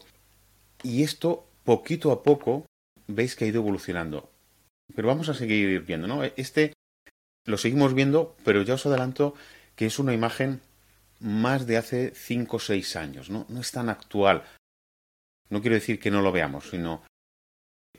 Y 0.84 1.04
esto, 1.04 1.50
poquito 1.66 2.12
a 2.12 2.24
poco, 2.24 2.66
veis 3.08 3.36
que 3.36 3.46
ha 3.46 3.48
ido 3.50 3.62
evolucionando. 3.62 4.32
Pero 4.96 5.08
vamos 5.08 5.30
a 5.30 5.34
seguir 5.34 5.82
viendo, 5.82 6.08
¿no? 6.08 6.24
Este 6.24 6.74
lo 7.46 7.58
seguimos 7.58 7.94
viendo, 7.94 8.36
pero 8.44 8.64
ya 8.64 8.74
os 8.74 8.86
adelanto 8.86 9.36
que 9.76 9.86
es 9.86 10.00
una 10.00 10.14
imagen 10.14 10.62
más 11.20 11.68
de 11.68 11.78
hace 11.78 12.12
5 12.16 12.58
o 12.58 12.60
6 12.60 12.96
años, 12.96 13.30
¿no? 13.30 13.46
No 13.50 13.62
es 13.62 13.72
tan 13.72 13.90
actual. 13.90 14.44
No 15.50 15.62
quiero 15.62 15.76
decir 15.76 16.00
que 16.00 16.12
no 16.12 16.22
lo 16.22 16.32
veamos, 16.32 16.70
sino 16.70 17.04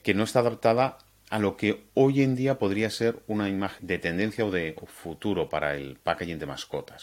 que 0.02 0.14
no 0.14 0.24
está 0.24 0.40
adaptada 0.40 0.98
a 1.30 1.38
lo 1.38 1.56
que 1.56 1.84
hoy 1.94 2.22
en 2.22 2.34
día 2.34 2.58
podría 2.58 2.90
ser 2.90 3.22
una 3.26 3.48
imagen 3.48 3.86
de 3.86 3.98
tendencia 3.98 4.44
o 4.44 4.50
de 4.50 4.74
futuro 4.86 5.48
para 5.48 5.76
el 5.76 5.96
packaging 5.96 6.38
de 6.38 6.46
mascotas. 6.46 7.02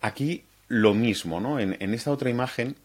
Aquí 0.00 0.44
lo 0.68 0.94
mismo, 0.94 1.40
¿no? 1.40 1.60
En, 1.60 1.76
en, 1.80 1.94
esta 1.94 2.10
otra 2.10 2.30
imagen 2.30 2.76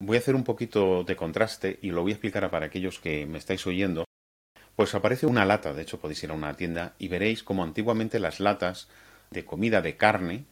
voy 0.00 0.16
a 0.16 0.20
hacer 0.20 0.34
un 0.34 0.44
poquito 0.44 1.04
de 1.04 1.16
contraste 1.16 1.78
y 1.82 1.90
lo 1.90 2.02
voy 2.02 2.12
a 2.12 2.14
explicar 2.14 2.48
para 2.50 2.66
aquellos 2.66 2.98
que 3.00 3.26
me 3.26 3.38
estáis 3.38 3.66
oyendo. 3.66 4.05
Pues 4.76 4.94
aparece 4.94 5.26
una 5.26 5.46
lata, 5.46 5.72
de 5.72 5.82
hecho 5.82 5.98
podéis 5.98 6.22
ir 6.22 6.30
a 6.30 6.34
una 6.34 6.54
tienda 6.54 6.94
y 6.98 7.08
veréis 7.08 7.42
como 7.42 7.64
antiguamente 7.64 8.20
las 8.20 8.40
latas 8.40 8.88
de 9.30 9.44
comida 9.46 9.80
de 9.80 9.96
carne 9.96 10.44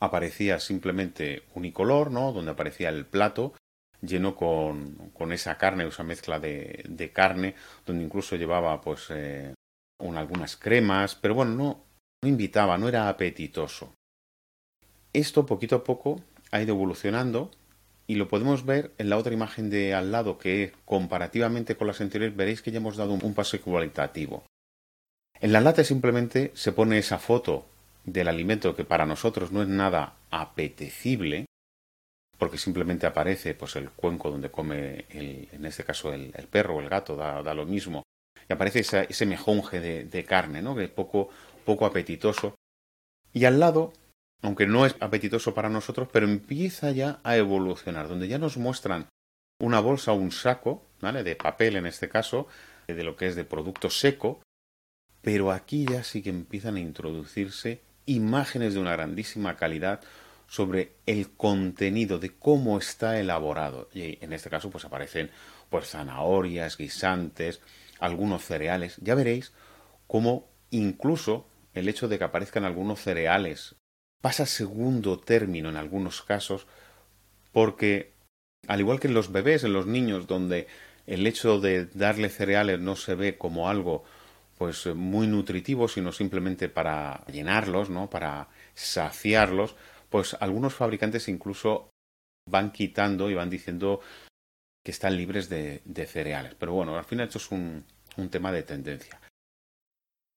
aparecía 0.00 0.58
simplemente 0.58 1.42
unicolor, 1.54 2.10
¿no? 2.10 2.32
Donde 2.32 2.52
aparecía 2.52 2.88
el 2.88 3.04
plato 3.04 3.52
lleno 4.00 4.34
con, 4.34 5.10
con 5.12 5.32
esa 5.32 5.58
carne, 5.58 5.86
esa 5.86 6.02
mezcla 6.02 6.38
de, 6.38 6.84
de, 6.88 7.12
carne, 7.12 7.54
donde 7.84 8.04
incluso 8.04 8.36
llevaba 8.36 8.80
pues 8.80 9.08
eh, 9.10 9.52
algunas 10.00 10.56
cremas, 10.56 11.14
pero 11.16 11.34
bueno, 11.34 11.54
no, 11.54 11.84
no 12.22 12.28
invitaba, 12.28 12.78
no 12.78 12.88
era 12.88 13.08
apetitoso. 13.08 13.92
Esto 15.12 15.44
poquito 15.44 15.76
a 15.76 15.84
poco 15.84 16.22
ha 16.52 16.62
ido 16.62 16.74
evolucionando 16.74 17.50
y 18.08 18.14
lo 18.14 18.26
podemos 18.26 18.64
ver 18.64 18.92
en 18.96 19.10
la 19.10 19.18
otra 19.18 19.34
imagen 19.34 19.68
de 19.68 19.94
al 19.94 20.10
lado 20.10 20.38
que 20.38 20.72
comparativamente 20.86 21.76
con 21.76 21.86
las 21.86 22.00
anteriores 22.00 22.34
veréis 22.34 22.62
que 22.62 22.70
ya 22.72 22.78
hemos 22.78 22.96
dado 22.96 23.12
un, 23.12 23.34
paso 23.34 23.60
cualitativo. 23.60 24.44
En 25.40 25.52
la 25.52 25.60
lata 25.60 25.84
simplemente 25.84 26.50
se 26.54 26.72
pone 26.72 26.98
esa 26.98 27.18
foto 27.18 27.66
del 28.04 28.28
alimento 28.28 28.74
que 28.74 28.84
para 28.84 29.04
nosotros 29.04 29.52
no 29.52 29.60
es 29.62 29.68
nada 29.68 30.16
apetecible, 30.30 31.44
porque 32.38 32.56
simplemente 32.56 33.06
aparece 33.06 33.54
pues 33.54 33.76
el 33.76 33.90
cuenco 33.90 34.30
donde 34.30 34.50
come 34.50 35.04
el, 35.10 35.48
en 35.52 35.66
este 35.66 35.84
caso 35.84 36.12
el, 36.12 36.32
perro 36.50 36.76
o 36.76 36.80
el 36.80 36.88
gato 36.88 37.14
da, 37.14 37.54
lo 37.54 37.66
mismo. 37.66 38.04
Y 38.48 38.52
aparece 38.54 38.80
esa, 38.80 39.02
ese 39.02 39.26
mejonje 39.26 39.80
de, 39.80 40.04
de, 40.04 40.24
carne 40.24 40.62
no 40.62 40.74
que 40.74 40.84
es 40.84 40.90
poco 40.90 41.28
poco 41.66 41.84
apetitoso. 41.84 42.54
Y 43.34 43.44
al 43.44 43.60
lado 43.60 43.92
aunque 44.42 44.66
no 44.66 44.86
es 44.86 44.96
apetitoso 45.00 45.54
para 45.54 45.68
nosotros 45.68 46.08
pero 46.12 46.26
empieza 46.26 46.90
ya 46.90 47.20
a 47.24 47.36
evolucionar 47.36 48.08
donde 48.08 48.28
ya 48.28 48.38
nos 48.38 48.56
muestran 48.56 49.08
una 49.60 49.80
bolsa 49.80 50.12
o 50.12 50.16
un 50.16 50.32
saco 50.32 50.86
¿vale? 51.00 51.24
de 51.24 51.36
papel 51.36 51.76
en 51.76 51.86
este 51.86 52.08
caso 52.08 52.46
de 52.86 53.04
lo 53.04 53.16
que 53.16 53.26
es 53.26 53.36
de 53.36 53.44
producto 53.44 53.90
seco 53.90 54.40
pero 55.22 55.50
aquí 55.50 55.84
ya 55.84 56.04
sí 56.04 56.22
que 56.22 56.30
empiezan 56.30 56.76
a 56.76 56.80
introducirse 56.80 57.82
imágenes 58.06 58.74
de 58.74 58.80
una 58.80 58.92
grandísima 58.92 59.56
calidad 59.56 60.00
sobre 60.46 60.94
el 61.06 61.30
contenido 61.30 62.18
de 62.18 62.34
cómo 62.34 62.78
está 62.78 63.20
elaborado. 63.20 63.88
Y 63.92 64.18
en 64.24 64.32
este 64.32 64.50
caso, 64.50 64.70
pues 64.70 64.84
aparecen 64.84 65.30
pues 65.68 65.90
zanahorias, 65.90 66.78
guisantes, 66.78 67.60
algunos 68.00 68.44
cereales. 68.44 68.96
Ya 69.02 69.14
veréis 69.14 69.52
cómo 70.06 70.48
incluso 70.70 71.46
el 71.74 71.88
hecho 71.88 72.08
de 72.08 72.18
que 72.18 72.24
aparezcan 72.24 72.64
algunos 72.64 73.00
cereales 73.00 73.76
pasa 74.20 74.46
segundo 74.46 75.18
término 75.18 75.68
en 75.68 75.76
algunos 75.76 76.22
casos, 76.22 76.66
porque 77.52 78.12
al 78.66 78.80
igual 78.80 79.00
que 79.00 79.08
en 79.08 79.14
los 79.14 79.32
bebés, 79.32 79.64
en 79.64 79.72
los 79.72 79.86
niños, 79.86 80.26
donde 80.26 80.66
el 81.06 81.26
hecho 81.26 81.60
de 81.60 81.86
darle 81.86 82.28
cereales 82.28 82.80
no 82.80 82.96
se 82.96 83.14
ve 83.14 83.38
como 83.38 83.68
algo 83.68 84.04
pues 84.58 84.86
muy 84.86 85.26
nutritivo, 85.28 85.86
sino 85.86 86.12
simplemente 86.12 86.68
para 86.68 87.24
llenarlos, 87.26 87.90
¿no? 87.90 88.10
para 88.10 88.48
saciarlos, 88.74 89.76
pues 90.10 90.36
algunos 90.40 90.74
fabricantes 90.74 91.28
incluso 91.28 91.90
van 92.50 92.72
quitando 92.72 93.30
y 93.30 93.34
van 93.34 93.50
diciendo 93.50 94.00
que 94.84 94.90
están 94.90 95.16
libres 95.16 95.48
de, 95.48 96.06
cereales. 96.06 96.56
Pero 96.58 96.72
bueno, 96.72 96.98
al 96.98 97.04
final 97.04 97.26
esto 97.26 97.38
es 97.38 97.50
un 97.52 97.84
tema 98.30 98.50
de 98.50 98.64
tendencia. 98.64 99.20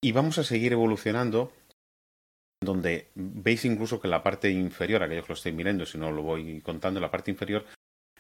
Y 0.03 0.11
vamos 0.13 0.37
a 0.39 0.43
seguir 0.43 0.73
evolucionando 0.73 1.53
donde 2.61 3.09
veis 3.15 3.65
incluso 3.65 3.99
que 3.99 4.07
la 4.07 4.21
parte 4.21 4.49
inferior, 4.51 5.01
aquellos 5.01 5.25
que 5.25 5.33
lo 5.33 5.35
estoy 5.35 5.51
mirando, 5.51 5.85
si 5.85 5.97
no 5.97 6.11
lo 6.11 6.21
voy 6.21 6.61
contando, 6.61 6.99
la 6.99 7.09
parte 7.09 7.31
inferior 7.31 7.65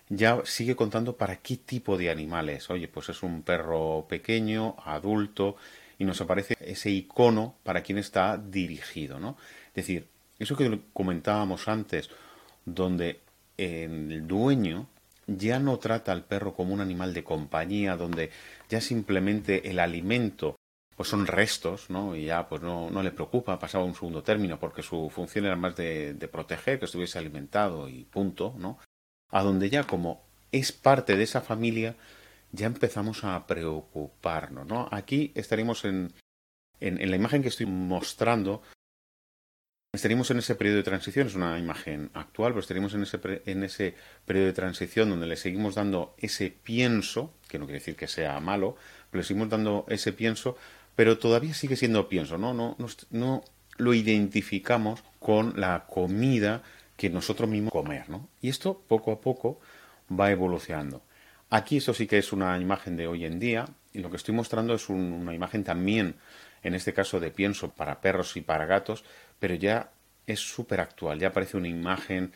ya 0.09 0.41
sigue 0.43 0.75
contando 0.75 1.15
para 1.15 1.37
qué 1.37 1.57
tipo 1.57 1.97
de 1.97 2.09
animales. 2.09 2.69
Oye, 2.69 2.87
pues 2.87 3.09
es 3.09 3.23
un 3.23 3.43
perro 3.43 4.07
pequeño, 4.09 4.75
adulto, 4.83 5.55
y 5.99 6.05
nos 6.05 6.19
aparece 6.19 6.55
ese 6.59 6.89
icono 6.89 7.55
para 7.63 7.81
quien 7.83 7.99
está 7.99 8.37
dirigido, 8.37 9.19
¿no? 9.19 9.37
Es 9.67 9.75
decir, 9.75 10.07
eso 10.39 10.57
que 10.57 10.81
comentábamos 10.91 11.67
antes, 11.67 12.09
donde 12.65 13.19
el 13.57 14.27
dueño 14.27 14.87
ya 15.27 15.59
no 15.59 15.77
trata 15.77 16.11
al 16.11 16.25
perro 16.25 16.53
como 16.55 16.73
un 16.73 16.81
animal 16.81 17.13
de 17.13 17.23
compañía, 17.23 17.95
donde 17.95 18.31
ya 18.69 18.81
simplemente 18.81 19.69
el 19.69 19.79
alimento 19.79 20.55
pues 21.01 21.09
son 21.09 21.25
restos, 21.25 21.89
¿no? 21.89 22.15
Y 22.15 22.25
ya 22.25 22.47
pues 22.47 22.61
no, 22.61 22.91
no 22.91 23.01
le 23.01 23.09
preocupa, 23.09 23.57
pasaba 23.57 23.83
a 23.83 23.87
un 23.87 23.95
segundo 23.95 24.21
término, 24.21 24.59
porque 24.59 24.83
su 24.83 25.09
función 25.09 25.47
era 25.47 25.55
más 25.55 25.75
de, 25.75 26.13
proteger, 26.31 26.77
que 26.77 26.85
estuviese 26.85 27.17
alimentado 27.17 27.89
y 27.89 28.03
punto, 28.03 28.53
¿no? 28.59 28.77
A 29.31 29.41
donde 29.41 29.71
ya 29.71 29.85
como 29.85 30.21
es 30.51 30.71
parte 30.71 31.17
de 31.17 31.23
esa 31.23 31.41
familia, 31.41 31.95
ya 32.51 32.67
empezamos 32.67 33.23
a 33.23 33.47
preocuparnos, 33.47 34.67
¿no? 34.67 34.89
Aquí 34.91 35.31
estaríamos 35.33 35.85
en, 35.85 36.13
en, 36.79 37.01
en 37.01 37.09
la 37.09 37.15
imagen 37.15 37.41
que 37.41 37.49
estoy 37.49 37.65
mostrando, 37.65 38.61
Estaríamos 39.93 40.31
en 40.31 40.37
ese 40.37 40.55
periodo 40.55 40.77
de 40.77 40.83
transición, 40.83 41.27
es 41.27 41.35
una 41.35 41.59
imagen 41.59 42.11
actual, 42.13 42.53
pero 42.53 42.61
estaríamos 42.61 42.93
en 42.93 43.03
ese, 43.03 43.19
en 43.45 43.63
ese 43.63 43.93
periodo 44.23 44.45
de 44.45 44.53
transición 44.53 45.09
donde 45.09 45.27
le 45.27 45.35
seguimos 45.35 45.75
dando 45.75 46.15
ese 46.17 46.49
pienso, 46.49 47.33
que 47.49 47.59
no 47.59 47.65
quiere 47.65 47.79
decir 47.79 47.97
que 47.97 48.07
sea 48.07 48.39
malo, 48.39 48.77
pero 49.09 49.19
le 49.19 49.27
seguimos 49.27 49.49
dando 49.49 49.85
ese 49.89 50.13
pienso, 50.13 50.55
pero 50.95 51.17
todavía 51.17 51.53
sigue 51.53 51.75
siendo 51.75 52.07
pienso, 52.07 52.37
¿no? 52.37 52.53
No, 52.53 52.75
no, 53.09 53.43
lo 53.77 53.93
identificamos 53.93 55.03
con 55.19 55.59
la 55.59 55.85
comida 55.87 56.63
que 56.97 57.09
nosotros 57.09 57.49
mismos 57.49 57.71
comer, 57.71 58.09
¿no? 58.09 58.29
Y 58.41 58.49
esto 58.49 58.81
poco 58.87 59.11
a 59.11 59.21
poco 59.21 59.59
va 60.11 60.31
evolucionando. 60.31 61.01
Aquí 61.49 61.77
eso 61.77 61.93
sí 61.93 62.07
que 62.07 62.17
es 62.17 62.31
una 62.31 62.57
imagen 62.59 62.95
de 62.95 63.07
hoy 63.07 63.25
en 63.25 63.39
día, 63.39 63.65
y 63.93 63.99
lo 63.99 64.09
que 64.09 64.17
estoy 64.17 64.33
mostrando 64.33 64.73
es 64.73 64.89
un, 64.89 65.11
una 65.11 65.33
imagen 65.33 65.63
también, 65.63 66.15
en 66.63 66.75
este 66.75 66.93
caso 66.93 67.19
de 67.19 67.31
pienso 67.31 67.71
para 67.71 68.01
perros 68.01 68.37
y 68.37 68.41
para 68.41 68.65
gatos, 68.65 69.03
pero 69.39 69.55
ya 69.55 69.91
es 70.27 70.39
súper 70.39 70.79
actual, 70.79 71.19
ya 71.19 71.33
parece 71.33 71.57
una 71.57 71.67
imagen 71.67 72.31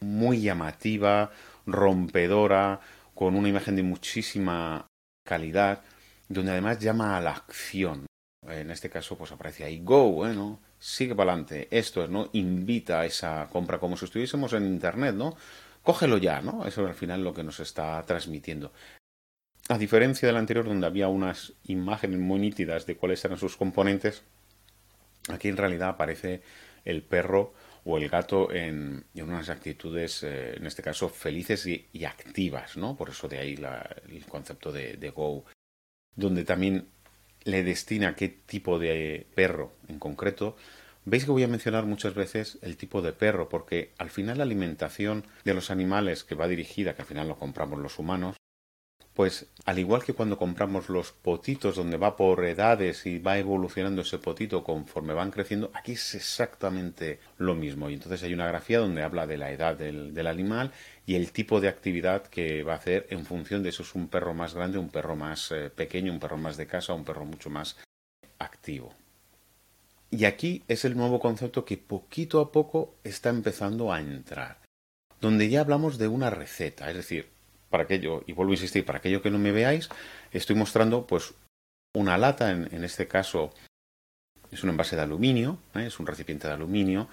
muy 0.00 0.40
llamativa, 0.42 1.30
rompedora, 1.66 2.80
con 3.14 3.36
una 3.36 3.48
imagen 3.48 3.76
de 3.76 3.82
muchísima 3.82 4.86
calidad, 5.24 5.82
donde 6.30 6.52
además 6.52 6.78
llama 6.78 7.18
a 7.18 7.20
la 7.20 7.32
acción. 7.32 8.06
En 8.48 8.70
este 8.70 8.88
caso, 8.88 9.18
pues 9.18 9.32
aparece 9.32 9.64
ahí 9.64 9.80
Go, 9.80 10.12
bueno, 10.12 10.60
sigue 10.78 11.14
para 11.14 11.32
adelante. 11.32 11.68
Esto 11.70 12.02
es, 12.02 12.08
¿no? 12.08 12.30
Invita 12.32 13.00
a 13.00 13.04
esa 13.04 13.46
compra 13.52 13.78
como 13.78 13.98
si 13.98 14.06
estuviésemos 14.06 14.54
en 14.54 14.64
Internet, 14.64 15.14
¿no? 15.14 15.36
Cógelo 15.82 16.16
ya, 16.16 16.40
¿no? 16.40 16.66
Eso 16.66 16.82
es 16.82 16.88
al 16.88 16.94
final 16.94 17.22
lo 17.22 17.34
que 17.34 17.44
nos 17.44 17.60
está 17.60 18.02
transmitiendo. 18.06 18.72
A 19.68 19.76
diferencia 19.76 20.26
del 20.26 20.38
anterior, 20.38 20.64
donde 20.64 20.86
había 20.86 21.08
unas 21.08 21.52
imágenes 21.64 22.18
muy 22.18 22.40
nítidas 22.40 22.86
de 22.86 22.96
cuáles 22.96 23.22
eran 23.24 23.38
sus 23.38 23.56
componentes, 23.56 24.24
Aquí 25.28 25.48
en 25.48 25.56
realidad 25.56 25.90
aparece 25.90 26.42
el 26.84 27.02
perro 27.02 27.54
o 27.84 27.98
el 27.98 28.08
gato 28.08 28.52
en, 28.52 29.04
unas 29.14 29.48
actitudes, 29.48 30.22
eh, 30.22 30.56
en 30.56 30.66
este 30.66 30.82
caso, 30.82 31.08
felices 31.08 31.66
y, 31.66 32.04
activas, 32.04 32.76
¿no? 32.76 32.96
Por 32.96 33.10
eso 33.10 33.28
de 33.28 33.38
ahí 33.38 33.58
el 34.08 34.26
concepto 34.26 34.72
de, 34.72 35.12
Go, 35.14 35.44
donde 36.20 36.44
también 36.44 36.86
le 37.44 37.64
destina 37.64 38.14
qué 38.14 38.28
tipo 38.28 38.78
de 38.78 39.26
perro 39.34 39.72
en 39.88 39.98
concreto. 39.98 40.56
Veis 41.04 41.24
que 41.24 41.30
voy 41.30 41.42
a 41.42 41.48
mencionar 41.48 41.86
muchas 41.86 42.14
veces 42.14 42.58
el 42.62 42.76
tipo 42.76 43.00
de 43.00 43.12
perro, 43.12 43.48
porque 43.48 43.92
al 43.98 44.10
final 44.10 44.38
la 44.38 44.44
alimentación 44.44 45.24
de 45.44 45.54
los 45.54 45.70
animales 45.70 46.24
que 46.24 46.34
va 46.34 46.46
dirigida, 46.46 46.94
que 46.94 47.02
al 47.02 47.08
final 47.08 47.28
lo 47.28 47.38
compramos 47.38 47.80
los 47.80 47.98
humanos, 47.98 48.36
pues 49.14 49.46
al 49.64 49.78
igual 49.78 50.04
que 50.04 50.14
cuando 50.14 50.38
compramos 50.38 50.88
los 50.88 51.12
potitos 51.12 51.76
donde 51.76 51.96
va 51.96 52.16
por 52.16 52.44
edades 52.44 53.06
y 53.06 53.18
va 53.18 53.38
evolucionando 53.38 54.02
ese 54.02 54.18
potito 54.18 54.62
conforme 54.62 55.14
van 55.14 55.30
creciendo, 55.30 55.70
aquí 55.74 55.92
es 55.92 56.14
exactamente 56.14 57.18
lo 57.36 57.54
mismo. 57.54 57.90
Y 57.90 57.94
entonces 57.94 58.22
hay 58.22 58.32
una 58.32 58.46
grafía 58.46 58.78
donde 58.78 59.02
habla 59.02 59.26
de 59.26 59.36
la 59.36 59.50
edad 59.50 59.76
del, 59.76 60.26
animal 60.26 60.72
y 61.06 61.16
el 61.16 61.32
tipo 61.32 61.60
de 61.60 61.68
actividad 61.68 62.22
que 62.28 62.62
va 62.62 62.74
a 62.74 62.76
hacer 62.76 63.06
en 63.10 63.26
función 63.26 63.62
de 63.62 63.70
eso 63.70 63.82
es 63.82 63.94
un 63.94 64.08
perro 64.08 64.32
más 64.32 64.54
grande, 64.54 64.78
un 64.78 64.90
perro 64.90 65.16
más 65.16 65.50
eh, 65.50 65.70
pequeño, 65.70 66.12
un 66.12 66.20
perro 66.20 66.38
más 66.38 66.56
de 66.56 66.66
casa, 66.66 66.94
un 66.94 67.04
perro 67.04 67.24
mucho 67.24 67.50
más 67.50 67.76
activo. 68.38 68.94
Y 70.10 70.24
aquí 70.24 70.64
es 70.68 70.84
el 70.84 70.96
nuevo 70.96 71.20
concepto 71.20 71.64
que 71.64 71.76
poquito 71.76 72.40
a 72.40 72.52
poco 72.52 72.94
está 73.04 73.28
empezando 73.28 73.92
a 73.92 74.00
entrar, 74.00 74.58
donde 75.20 75.48
ya 75.48 75.60
hablamos 75.60 75.98
de 75.98 76.08
una 76.08 76.30
receta, 76.30 76.90
es 76.90 76.96
decir, 76.96 77.28
para 77.70 77.84
aquello, 77.84 78.22
y 78.26 78.32
vuelvo 78.32 78.52
a 78.52 78.56
insistir, 78.56 78.84
para 78.84 78.98
aquello 78.98 79.22
que 79.22 79.30
no 79.30 79.38
me 79.38 79.52
veáis, 79.52 79.88
estoy 80.32 80.56
mostrando 80.56 81.06
pues 81.06 81.34
una 81.94 82.18
lata, 82.18 82.50
en, 82.50 82.84
este 82.84 83.08
caso 83.08 83.52
es 84.50 84.62
un 84.62 84.70
envase 84.70 84.96
de 84.96 85.02
aluminio, 85.02 85.58
¿eh? 85.74 85.86
es 85.86 85.98
un 85.98 86.06
recipiente 86.06 86.48
de 86.48 86.54
aluminio, 86.54 87.08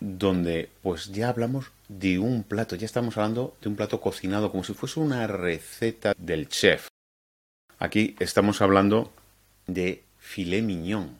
donde 0.00 0.70
pues 0.82 1.12
ya 1.12 1.28
hablamos 1.28 1.72
de 1.88 2.18
un 2.20 2.44
plato, 2.44 2.76
ya 2.76 2.86
estamos 2.86 3.16
hablando 3.16 3.56
de 3.60 3.68
un 3.68 3.76
plato 3.76 4.00
cocinado 4.00 4.50
como 4.50 4.62
si 4.62 4.74
fuese 4.74 5.00
una 5.00 5.26
receta 5.26 6.14
del 6.16 6.48
chef. 6.48 6.86
Aquí 7.80 8.16
estamos 8.20 8.62
hablando 8.62 9.12
de 9.66 10.04
filet 10.18 10.62
mignon, 10.62 11.18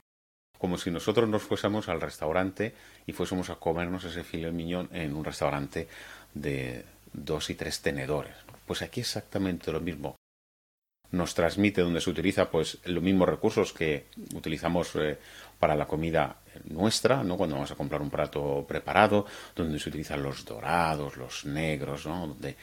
como 0.57 0.77
si 0.77 0.91
nosotros 0.91 1.27
nos 1.27 1.43
fuésemos 1.43 1.89
al 1.89 2.01
restaurante 2.01 2.73
y 3.05 3.11
fuésemos 3.13 3.49
a 3.49 3.55
comernos 3.55 4.05
ese 4.05 4.23
filet 4.23 4.51
mignon 4.51 4.89
en 4.93 5.15
un 5.15 5.25
restaurante 5.25 5.87
de, 6.33 6.85
dos 7.13 7.49
y 7.49 7.55
tres 7.55 7.81
tenedores. 7.81 8.35
Pues 8.65 8.81
aquí 8.81 9.01
exactamente 9.01 9.71
lo 9.71 9.81
mismo. 9.81 10.15
Nos 11.11 11.33
transmite 11.33 11.81
donde 11.81 12.01
se 12.01 12.09
utiliza 12.09 12.51
pues 12.51 12.77
los 12.85 13.01
mismos 13.01 13.27
recursos 13.27 13.73
que 13.73 14.05
utilizamos 14.35 14.95
eh, 14.95 15.17
para 15.57 15.75
la 15.75 15.87
comida 15.87 16.37
nuestra, 16.65 17.23
¿no? 17.23 17.35
Cuando 17.35 17.55
vamos 17.55 17.71
a 17.71 17.75
comprar 17.75 18.01
un 18.01 18.11
plato 18.11 18.63
preparado, 18.67 19.25
donde 19.55 19.79
se 19.79 19.89
utilizan 19.89 20.21
los 20.21 20.45
dorados, 20.45 21.17
los 21.17 21.45
negros, 21.45 22.05
¿no? 22.05 22.27
Donde 22.27 22.55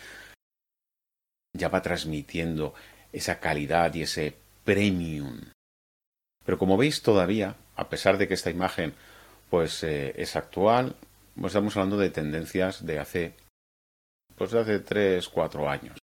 ya 1.53 1.69
va 1.69 1.83
transmitiendo 1.83 2.75
esa 3.13 3.41
calidad 3.41 3.93
y 3.95 4.03
ese 4.03 4.37
premium. 4.65 5.41
Pero 6.45 6.59
como 6.59 6.77
veis 6.77 7.03
todavía, 7.03 7.57
a 7.75 7.89
pesar 7.89 8.19
de 8.19 8.29
que 8.29 8.35
esta 8.35 8.51
imagen 8.51 8.95
pues 9.51 9.83
eh, 9.83 10.13
es 10.17 10.37
actual, 10.37 10.95
pues 11.35 11.53
estamos 11.53 11.77
hablando 11.77 11.99
de 11.99 12.11
tendencias 12.11 12.87
de 12.87 12.99
hace 12.99 13.35
pues 14.37 14.55
hace 14.55 14.81
3, 14.81 15.29
4 15.29 15.69
años. 15.69 15.99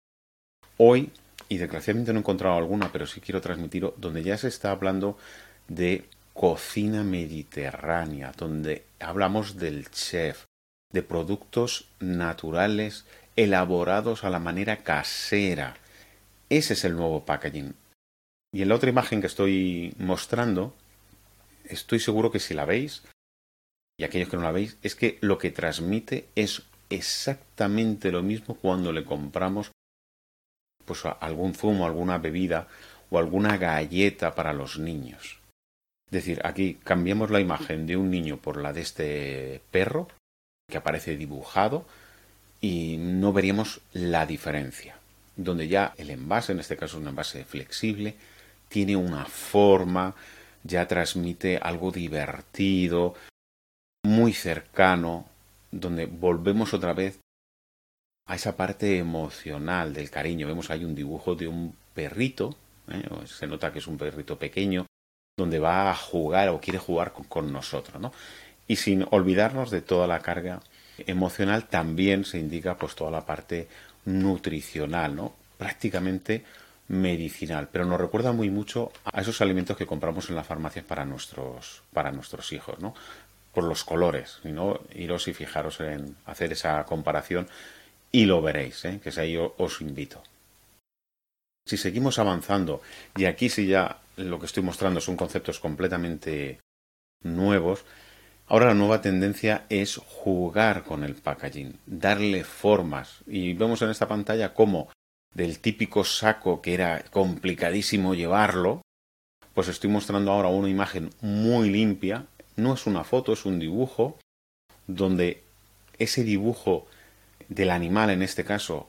Hoy, 0.77 1.11
y 1.49 1.57
desgraciadamente 1.57 2.13
no 2.13 2.19
he 2.19 2.21
encontrado 2.21 2.57
alguna, 2.57 2.91
pero 2.91 3.05
sí 3.05 3.21
quiero 3.21 3.41
transmitirlo, 3.41 3.93
donde 3.97 4.23
ya 4.23 4.37
se 4.37 4.47
está 4.47 4.71
hablando 4.71 5.17
de 5.67 6.05
cocina 6.33 7.03
mediterránea, 7.03 8.31
donde 8.35 8.85
hablamos 8.99 9.57
del 9.57 9.89
chef, 9.91 10.45
de 10.91 11.03
productos 11.03 11.87
naturales 11.99 13.05
elaborados 13.35 14.23
a 14.23 14.29
la 14.29 14.39
manera 14.39 14.77
casera. 14.77 15.77
Ese 16.49 16.73
es 16.73 16.83
el 16.83 16.95
nuevo 16.95 17.25
packaging. 17.25 17.75
Y 18.53 18.61
en 18.61 18.69
la 18.69 18.75
otra 18.75 18.89
imagen 18.89 19.21
que 19.21 19.27
estoy 19.27 19.93
mostrando, 19.97 20.73
estoy 21.63 21.99
seguro 21.99 22.31
que 22.31 22.39
si 22.39 22.53
la 22.53 22.65
veis, 22.65 23.03
y 23.97 24.03
aquellos 24.03 24.29
que 24.29 24.37
no 24.37 24.43
la 24.43 24.51
veis, 24.51 24.77
es 24.81 24.95
que 24.95 25.17
lo 25.21 25.37
que 25.37 25.51
transmite 25.51 26.27
es 26.35 26.63
exactamente 26.91 28.11
lo 28.11 28.21
mismo 28.21 28.55
cuando 28.55 28.91
le 28.91 29.03
compramos 29.03 29.71
pues 30.85 31.03
algún 31.19 31.53
zumo, 31.53 31.85
alguna 31.85 32.17
bebida 32.17 32.67
o 33.09 33.17
alguna 33.17 33.57
galleta 33.57 34.35
para 34.35 34.53
los 34.53 34.77
niños. 34.77 35.39
Es 36.05 36.11
decir, 36.11 36.41
aquí 36.43 36.77
cambiamos 36.83 37.31
la 37.31 37.39
imagen 37.39 37.87
de 37.87 37.95
un 37.95 38.11
niño 38.11 38.37
por 38.37 38.57
la 38.57 38.73
de 38.73 38.81
este 38.81 39.61
perro 39.71 40.09
que 40.69 40.77
aparece 40.77 41.15
dibujado 41.15 41.85
y 42.59 42.97
no 42.97 43.31
veríamos 43.31 43.81
la 43.93 44.25
diferencia. 44.25 44.97
Donde 45.35 45.67
ya 45.67 45.93
el 45.97 46.09
envase, 46.09 46.51
en 46.51 46.59
este 46.59 46.77
caso 46.77 46.97
un 46.97 47.07
envase 47.07 47.45
flexible, 47.45 48.15
tiene 48.67 48.95
una 48.95 49.25
forma, 49.25 50.13
ya 50.63 50.87
transmite 50.87 51.57
algo 51.57 51.91
divertido, 51.91 53.15
muy 54.03 54.33
cercano, 54.33 55.30
donde 55.71 56.05
volvemos 56.05 56.73
otra 56.73 56.93
vez 56.93 57.19
a 58.27 58.35
esa 58.35 58.55
parte 58.55 58.97
emocional 58.97 59.93
del 59.93 60.09
cariño. 60.09 60.47
Vemos 60.47 60.69
ahí 60.69 60.85
un 60.85 60.95
dibujo 60.95 61.35
de 61.35 61.47
un 61.47 61.75
perrito, 61.93 62.55
¿eh? 62.89 63.03
se 63.25 63.47
nota 63.47 63.71
que 63.71 63.79
es 63.79 63.87
un 63.87 63.97
perrito 63.97 64.37
pequeño, 64.37 64.85
donde 65.37 65.59
va 65.59 65.89
a 65.89 65.95
jugar 65.95 66.49
o 66.49 66.59
quiere 66.59 66.79
jugar 66.79 67.13
con, 67.13 67.25
con 67.25 67.51
nosotros, 67.51 68.01
¿no? 68.01 68.13
Y 68.67 68.75
sin 68.75 69.05
olvidarnos 69.09 69.71
de 69.71 69.81
toda 69.81 70.07
la 70.07 70.19
carga 70.19 70.61
emocional, 70.99 71.67
también 71.67 72.25
se 72.25 72.39
indica 72.39 72.77
pues 72.77 72.95
toda 72.95 73.11
la 73.11 73.25
parte 73.25 73.67
nutricional, 74.05 75.15
¿no? 75.15 75.33
Prácticamente 75.57 76.43
medicinal, 76.87 77.69
pero 77.71 77.85
nos 77.85 77.99
recuerda 77.99 78.33
muy 78.33 78.49
mucho 78.49 78.91
a 79.05 79.21
esos 79.21 79.39
alimentos 79.41 79.77
que 79.77 79.85
compramos 79.85 80.29
en 80.29 80.35
las 80.35 80.45
farmacias 80.45 80.83
para 80.83 81.05
nuestros, 81.05 81.83
para 81.93 82.11
nuestros 82.11 82.51
hijos, 82.51 82.79
¿no? 82.79 82.93
Por 83.53 83.63
los 83.63 83.83
colores, 83.83 84.39
no 84.43 84.79
iros 84.93 85.27
y 85.27 85.33
fijaros 85.33 85.79
en 85.79 86.15
hacer 86.25 86.51
esa 86.53 86.83
comparación 86.85 87.47
y 88.11 88.25
lo 88.25 88.41
veréis, 88.41 88.83
¿eh? 88.85 88.99
que 89.01 89.09
es 89.09 89.17
ahí 89.17 89.37
os 89.37 89.81
invito. 89.81 90.21
Si 91.65 91.77
seguimos 91.77 92.19
avanzando, 92.19 92.81
y 93.15 93.25
aquí 93.25 93.49
sí 93.49 93.67
ya 93.67 93.99
lo 94.17 94.39
que 94.39 94.45
estoy 94.45 94.63
mostrando 94.63 94.99
son 94.99 95.15
conceptos 95.15 95.59
completamente 95.59 96.59
nuevos, 97.23 97.85
ahora 98.47 98.67
la 98.67 98.73
nueva 98.73 99.01
tendencia 99.01 99.65
es 99.69 99.97
jugar 99.97 100.83
con 100.83 101.03
el 101.03 101.15
packaging, 101.15 101.79
darle 101.85 102.43
formas. 102.43 103.19
Y 103.27 103.53
vemos 103.53 103.81
en 103.81 103.89
esta 103.89 104.07
pantalla 104.07 104.53
cómo 104.53 104.89
del 105.33 105.59
típico 105.59 106.03
saco 106.03 106.61
que 106.61 106.73
era 106.73 107.03
complicadísimo 107.11 108.15
llevarlo, 108.15 108.81
pues 109.53 109.67
estoy 109.67 109.89
mostrando 109.89 110.31
ahora 110.31 110.49
una 110.49 110.69
imagen 110.69 111.11
muy 111.21 111.69
limpia. 111.69 112.25
No 112.61 112.75
es 112.75 112.85
una 112.85 113.03
foto, 113.03 113.33
es 113.33 113.45
un 113.45 113.57
dibujo 113.57 114.19
donde 114.85 115.43
ese 115.97 116.23
dibujo 116.23 116.85
del 117.49 117.71
animal 117.71 118.11
en 118.11 118.21
este 118.21 118.45
caso 118.45 118.87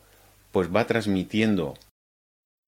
pues 0.50 0.68
va 0.74 0.86
transmitiendo 0.86 1.74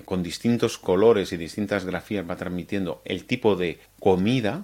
con 0.06 0.22
distintos 0.22 0.78
colores 0.78 1.32
y 1.32 1.36
distintas 1.36 1.84
grafías 1.84 2.28
va 2.28 2.36
transmitiendo 2.36 3.02
el 3.04 3.26
tipo 3.26 3.54
de 3.54 3.80
comida, 4.00 4.62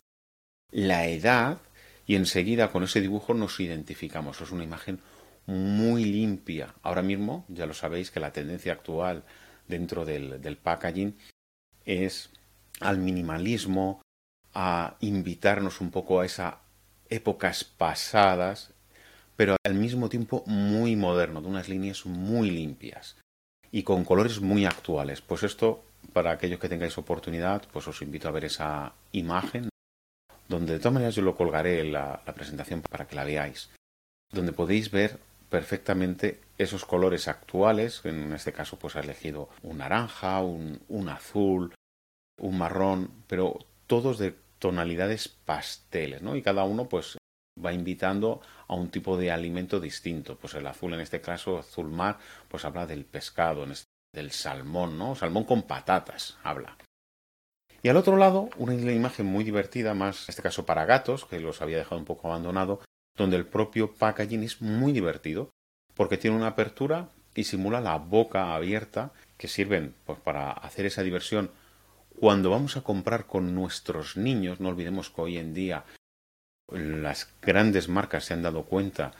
la 0.72 1.07
edad 1.07 1.59
y 2.07 2.16
enseguida 2.16 2.72
con 2.72 2.85
ese 2.85 3.03
dibujo 3.03 3.35
nos 3.35 3.61
identificamos. 3.61 4.40
Es 4.40 4.50
una 4.50 4.64
imagen 4.64 4.98
muy 5.46 6.07
limpia. 6.07 6.74
Ahora 6.83 7.03
mismo 7.03 7.44
ya 7.48 7.66
lo 7.66 7.74
sabéis 7.74 8.11
que 8.11 8.20
la 8.20 8.33
tendencia 8.33 8.72
actual 8.72 9.24
dentro 9.68 10.07
del, 10.07 10.40
del 10.40 10.57
packaging 10.57 11.16
es 11.85 12.31
al 12.81 12.96
minimalismo, 12.96 14.00
a 14.54 14.96
invitarnos 15.00 15.80
un 15.80 15.90
poco 15.90 16.20
a 16.20 16.26
esas 16.26 16.54
épocas 17.08 17.64
pasadas, 17.64 18.70
pero 19.36 19.56
al 19.64 19.74
mismo 19.74 20.08
tiempo 20.08 20.44
muy 20.46 20.96
moderno, 20.96 21.40
de 21.40 21.48
unas 21.48 21.68
líneas 21.68 22.06
muy 22.06 22.50
limpias 22.50 23.16
y 23.72 23.82
con 23.82 24.04
colores 24.04 24.40
muy 24.40 24.64
actuales. 24.64 25.20
Pues 25.20 25.42
esto, 25.42 25.82
para 26.12 26.32
aquellos 26.32 26.58
que 26.58 26.68
tengáis 26.68 26.98
oportunidad, 26.98 27.62
pues 27.72 27.86
os 27.88 28.02
invito 28.02 28.28
a 28.28 28.32
ver 28.32 28.44
esa 28.44 28.92
imagen, 29.12 29.68
donde 30.48 30.74
de 30.74 30.78
todas 30.78 30.94
maneras 30.94 31.14
yo 31.14 31.22
lo 31.22 31.36
colgaré 31.36 31.80
en 31.80 31.92
la, 31.92 32.22
presentación 32.34 32.82
para 32.82 33.06
que 33.06 33.16
la 33.16 33.24
veáis, 33.24 33.70
donde 34.32 34.52
podéis 34.52 34.90
ver 34.90 35.18
perfectamente 35.48 36.40
esos 36.58 36.84
colores 36.84 37.26
actuales, 37.26 38.02
en 38.04 38.32
este 38.32 38.52
caso 38.52 38.78
pues 38.78 38.94
ha 38.96 39.00
elegido 39.00 39.48
un 39.62 39.78
naranja, 39.78 40.40
un, 40.40 40.80
un 40.88 41.08
azul, 41.08 41.74
un 42.38 42.58
marrón, 42.58 43.10
pero 43.26 43.58
todos 43.90 44.18
de 44.18 44.37
tonalidades 44.61 45.26
pasteles, 45.26 46.22
¿no? 46.22 46.37
Y 46.37 46.42
cada 46.42 46.62
uno 46.62 46.88
pues 46.88 47.18
va 47.62 47.72
invitando 47.72 48.40
a 48.68 48.74
un 48.76 48.88
tipo 48.88 49.16
de 49.16 49.33
alimento 49.33 49.81
distinto. 49.81 50.37
Pues 50.37 50.55
el 50.55 50.68
azul, 50.68 50.94
en 50.94 51.00
este 51.00 51.20
caso, 51.20 51.59
azul 51.59 51.90
mar, 51.90 52.16
pues 52.46 52.64
habla 52.64 52.87
del 52.87 53.05
pescado, 53.05 53.66
del 54.14 54.31
salmón, 54.31 54.96
¿no? 54.96 55.16
Salmón 55.16 55.42
con 55.42 55.64
patatas, 55.64 56.38
habla. 56.44 56.76
Y 57.83 57.88
al 57.88 57.96
otro 57.96 58.16
lado, 58.16 58.48
una 58.59 58.74
imagen 58.74 59.26
muy 59.26 59.42
divertida, 59.42 59.92
más 59.92 60.29
en 60.29 60.35
este 60.35 60.42
caso 60.42 60.64
para 60.64 60.85
gatos, 60.85 61.24
que 61.24 61.40
los 61.40 61.61
había 61.61 61.79
dejado 61.79 61.98
un 61.98 62.05
poco 62.05 62.29
abandonado, 62.29 62.81
donde 63.16 63.37
el 63.38 63.44
propio 63.44 63.92
packaging 63.94 64.44
es 64.44 64.62
muy 64.62 64.92
divertido, 64.92 65.50
porque 65.94 66.16
tiene 66.16 66.37
una 66.37 66.46
apertura 66.46 67.09
y 67.35 67.42
simula 67.42 67.81
la 67.81 67.96
boca 67.96 68.55
abierta, 68.55 69.11
que 69.37 69.48
sirven 69.48 69.96
pues, 70.07 70.20
para 70.20 70.53
hacer 70.53 70.87
esa 70.87 71.03
diversión 71.03 71.50
cuando 72.18 72.51
vamos 72.51 72.77
a 72.77 72.83
comprar 72.83 73.27
con 73.27 73.55
nuestros 73.55 74.16
niños, 74.16 74.61
no 74.61 74.68
olvidemos 74.68 75.11
que 75.11 75.20
hoy 75.20 75.38
en 75.38 75.55
día 75.55 75.85
las 76.70 77.29
grandes 77.42 77.88
marcas 77.88 78.25
se 78.25 78.35
han 78.35 78.42
dado 78.42 78.64
cuenta 78.64 79.12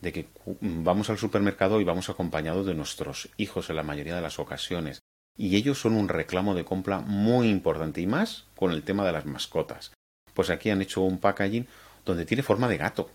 de 0.00 0.12
que 0.12 0.28
vamos 0.60 1.10
al 1.10 1.18
supermercado 1.18 1.80
y 1.80 1.84
vamos 1.84 2.08
acompañados 2.08 2.66
de 2.66 2.74
nuestros 2.74 3.30
hijos 3.36 3.70
en 3.70 3.76
la 3.76 3.82
mayoría 3.82 4.14
de 4.14 4.22
las 4.22 4.38
ocasiones. 4.38 5.00
Y 5.36 5.56
ellos 5.56 5.80
son 5.80 5.94
un 5.94 6.08
reclamo 6.08 6.54
de 6.54 6.64
compra 6.64 7.00
muy 7.00 7.48
importante 7.48 8.00
y 8.00 8.06
más 8.06 8.44
con 8.56 8.72
el 8.72 8.82
tema 8.82 9.04
de 9.06 9.12
las 9.12 9.26
mascotas. 9.26 9.92
Pues 10.34 10.50
aquí 10.50 10.70
han 10.70 10.82
hecho 10.82 11.00
un 11.00 11.18
packaging 11.18 11.66
donde 12.04 12.24
tiene 12.24 12.42
forma 12.42 12.68
de 12.68 12.76
gato, 12.76 13.10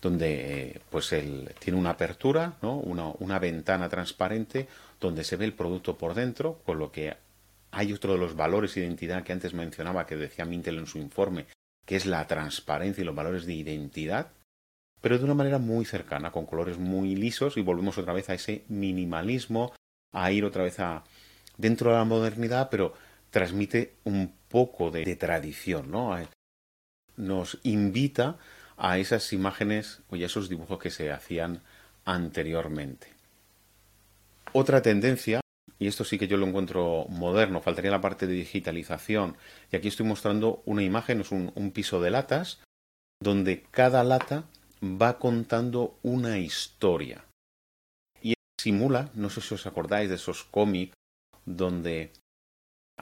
donde 0.00 0.80
pues 0.90 1.12
él 1.12 1.52
tiene 1.58 1.78
una 1.78 1.90
apertura, 1.90 2.54
¿no? 2.62 2.76
una, 2.76 3.08
una 3.18 3.38
ventana 3.38 3.88
transparente 3.88 4.68
donde 5.00 5.24
se 5.24 5.36
ve 5.36 5.44
el 5.44 5.52
producto 5.52 5.96
por 5.96 6.14
dentro, 6.14 6.60
con 6.64 6.78
lo 6.78 6.90
que 6.90 7.16
hay 7.74 7.92
otro 7.92 8.12
de 8.12 8.18
los 8.18 8.36
valores 8.36 8.74
de 8.74 8.82
identidad 8.82 9.24
que 9.24 9.32
antes 9.32 9.52
mencionaba 9.52 10.06
que 10.06 10.16
decía 10.16 10.44
Mintel 10.44 10.78
en 10.78 10.86
su 10.86 10.98
informe, 10.98 11.46
que 11.84 11.96
es 11.96 12.06
la 12.06 12.26
transparencia 12.26 13.02
y 13.02 13.04
los 13.04 13.14
valores 13.14 13.46
de 13.46 13.54
identidad, 13.54 14.32
pero 15.00 15.18
de 15.18 15.24
una 15.24 15.34
manera 15.34 15.58
muy 15.58 15.84
cercana, 15.84 16.30
con 16.30 16.46
colores 16.46 16.78
muy 16.78 17.14
lisos 17.14 17.56
y 17.56 17.62
volvemos 17.62 17.98
otra 17.98 18.14
vez 18.14 18.30
a 18.30 18.34
ese 18.34 18.64
minimalismo, 18.68 19.72
a 20.12 20.30
ir 20.30 20.44
otra 20.44 20.62
vez 20.62 20.80
a 20.80 21.04
dentro 21.58 21.90
de 21.90 21.98
la 21.98 22.04
modernidad, 22.04 22.70
pero 22.70 22.94
transmite 23.30 23.96
un 24.04 24.32
poco 24.48 24.90
de, 24.90 25.16
tradición, 25.16 25.90
¿no? 25.90 26.16
Nos 27.16 27.58
invita 27.64 28.38
a 28.76 28.98
esas 28.98 29.32
imágenes 29.32 30.00
o 30.08 30.14
a 30.14 30.18
esos 30.18 30.48
dibujos 30.48 30.78
que 30.78 30.90
se 30.90 31.10
hacían 31.10 31.60
anteriormente. 32.04 33.08
Otra 34.52 34.80
tendencia 34.82 35.40
y 35.78 35.86
esto 35.86 36.04
sí 36.04 36.18
que 36.18 36.28
yo 36.28 36.36
lo 36.36 36.46
encuentro 36.46 37.06
moderno, 37.08 37.60
faltaría 37.60 37.90
la 37.90 38.00
parte 38.00 38.26
de 38.26 38.34
digitalización. 38.34 39.36
Y 39.72 39.76
aquí 39.76 39.88
estoy 39.88 40.06
mostrando 40.06 40.62
una 40.66 40.82
imagen, 40.82 41.20
es 41.20 41.32
un, 41.32 41.52
piso 41.72 42.00
de 42.00 42.10
latas, 42.10 42.62
donde 43.20 43.62
cada 43.70 44.04
lata 44.04 44.44
va 44.82 45.18
contando 45.18 45.98
una 46.02 46.38
historia. 46.38 47.24
Y 48.22 48.34
simula, 48.60 49.10
no 49.14 49.30
sé 49.30 49.40
si 49.40 49.54
os 49.54 49.66
acordáis 49.66 50.08
de 50.08 50.16
esos 50.16 50.44
cómics 50.44 50.94
donde 51.44 52.12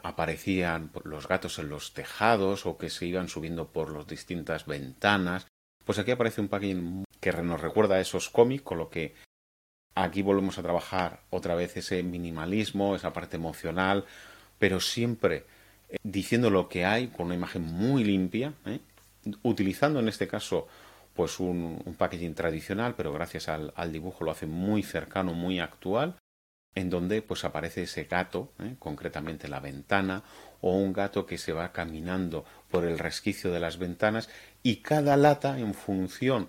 aparecían 0.03 0.91
los 1.05 1.29
gatos 1.29 1.59
en 1.59 1.69
los 1.69 1.93
tejados 1.93 2.67
o 2.67 2.79
que 2.79 2.91
se 2.91 3.07
iban 3.07 3.29
subiendo 3.29 3.69
por 3.69 3.93
las 3.93 4.07
distintas 4.07 4.67
ventanas. 4.67 5.47
Pues 5.85 5.99
aquí 5.99 6.11
aparece 6.11 6.41
un 6.41 6.49
packaging 6.49 7.05
que 7.21 7.33
nos 7.33 7.61
recuerda 7.61 7.97
a 7.97 8.01
esos 8.01 8.31
cómics, 8.31 8.63
con 8.63 8.79
lo 8.79 8.89
que 8.89 9.15
Aquí 9.95 10.23
volvemos 10.23 10.59
a 10.59 10.63
trabajar 10.63 11.21
otra 11.31 11.55
vez 11.55 11.77
ese 11.77 12.03
minimalismo, 12.03 12.97
esa 12.97 13.13
parte 13.13 13.37
emocional, 13.37 14.05
pero 14.59 14.81
siempre 14.81 15.45
eh, 15.89 15.97
diciendo 16.03 16.49
lo 16.49 16.69
que 16.69 16.85
hay 16.87 17.09
con 17.09 17.27
una 17.27 17.35
imagen 17.35 17.63
muy 17.63 18.03
limpia, 18.05 18.55
¿eh? 18.65 18.81
utilizando 19.43 20.01
en 20.01 20.09
este 20.09 20.27
caso 20.27 20.67
pues 21.15 21.41
un, 21.41 21.95
packaging 21.99 22.35
tradicional, 22.35 22.95
pero 22.97 23.13
gracias 23.13 23.49
al, 23.49 23.93
dibujo 23.93 24.25
lo 24.25 24.31
hace 24.31 24.47
muy 24.47 24.83
cercano, 24.83 25.35
muy 25.35 25.61
actual, 25.61 26.17
en 26.75 26.89
donde 26.89 27.21
pues 27.21 27.45
aparece 27.45 27.83
ese 27.83 28.05
gato, 28.05 28.53
¿eh? 28.61 28.77
concretamente 28.79 29.47
la 29.47 29.61
ventana, 29.61 30.23
o 30.63 30.77
un 30.77 30.95
gato 30.95 31.27
que 31.27 31.37
se 31.37 31.53
va 31.53 31.73
caminando 31.73 32.47
por 32.71 32.85
el 32.85 32.99
resquicio 32.99 33.53
de 33.53 33.61
las 33.61 33.77
ventanas 33.77 34.31
y 34.63 34.77
cada 34.77 35.19
lata 35.19 35.59
en 35.59 35.75
función 35.75 36.49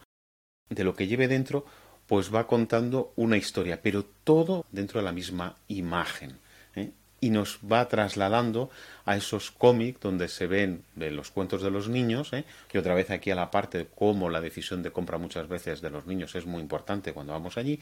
de 0.69 0.86
lo 0.86 0.95
que 0.95 1.08
lleve 1.08 1.27
dentro 1.27 1.65
pues 2.07 2.33
va 2.33 2.47
contando 2.47 3.13
una 3.15 3.37
historia, 3.37 3.81
pero 3.81 4.03
todo 4.23 4.65
dentro 4.71 4.99
de 4.99 5.05
la 5.05 5.11
misma 5.11 5.57
imagen. 5.67 6.37
¿eh? 6.75 6.91
Y 7.21 7.29
nos 7.29 7.59
va 7.59 7.87
trasladando 7.87 8.69
a 9.05 9.15
esos 9.15 9.51
cómics 9.51 10.01
donde 10.01 10.27
se 10.27 10.47
ven 10.47 10.83
los 10.95 11.31
cuentos 11.31 11.61
de 11.61 11.71
los 11.71 11.87
niños, 11.87 12.33
¿eh? 12.33 12.45
que 12.67 12.79
otra 12.79 12.93
vez 12.93 13.09
aquí 13.11 13.31
a 13.31 13.35
la 13.35 13.51
parte 13.51 13.77
de 13.77 13.87
cómo 13.87 14.29
la 14.29 14.41
decisión 14.41 14.83
de 14.83 14.91
compra 14.91 15.17
muchas 15.17 15.47
veces 15.47 15.81
de 15.81 15.89
los 15.89 16.05
niños 16.05 16.35
es 16.35 16.45
muy 16.45 16.61
importante 16.61 17.13
cuando 17.13 17.33
vamos 17.33 17.57
allí, 17.57 17.79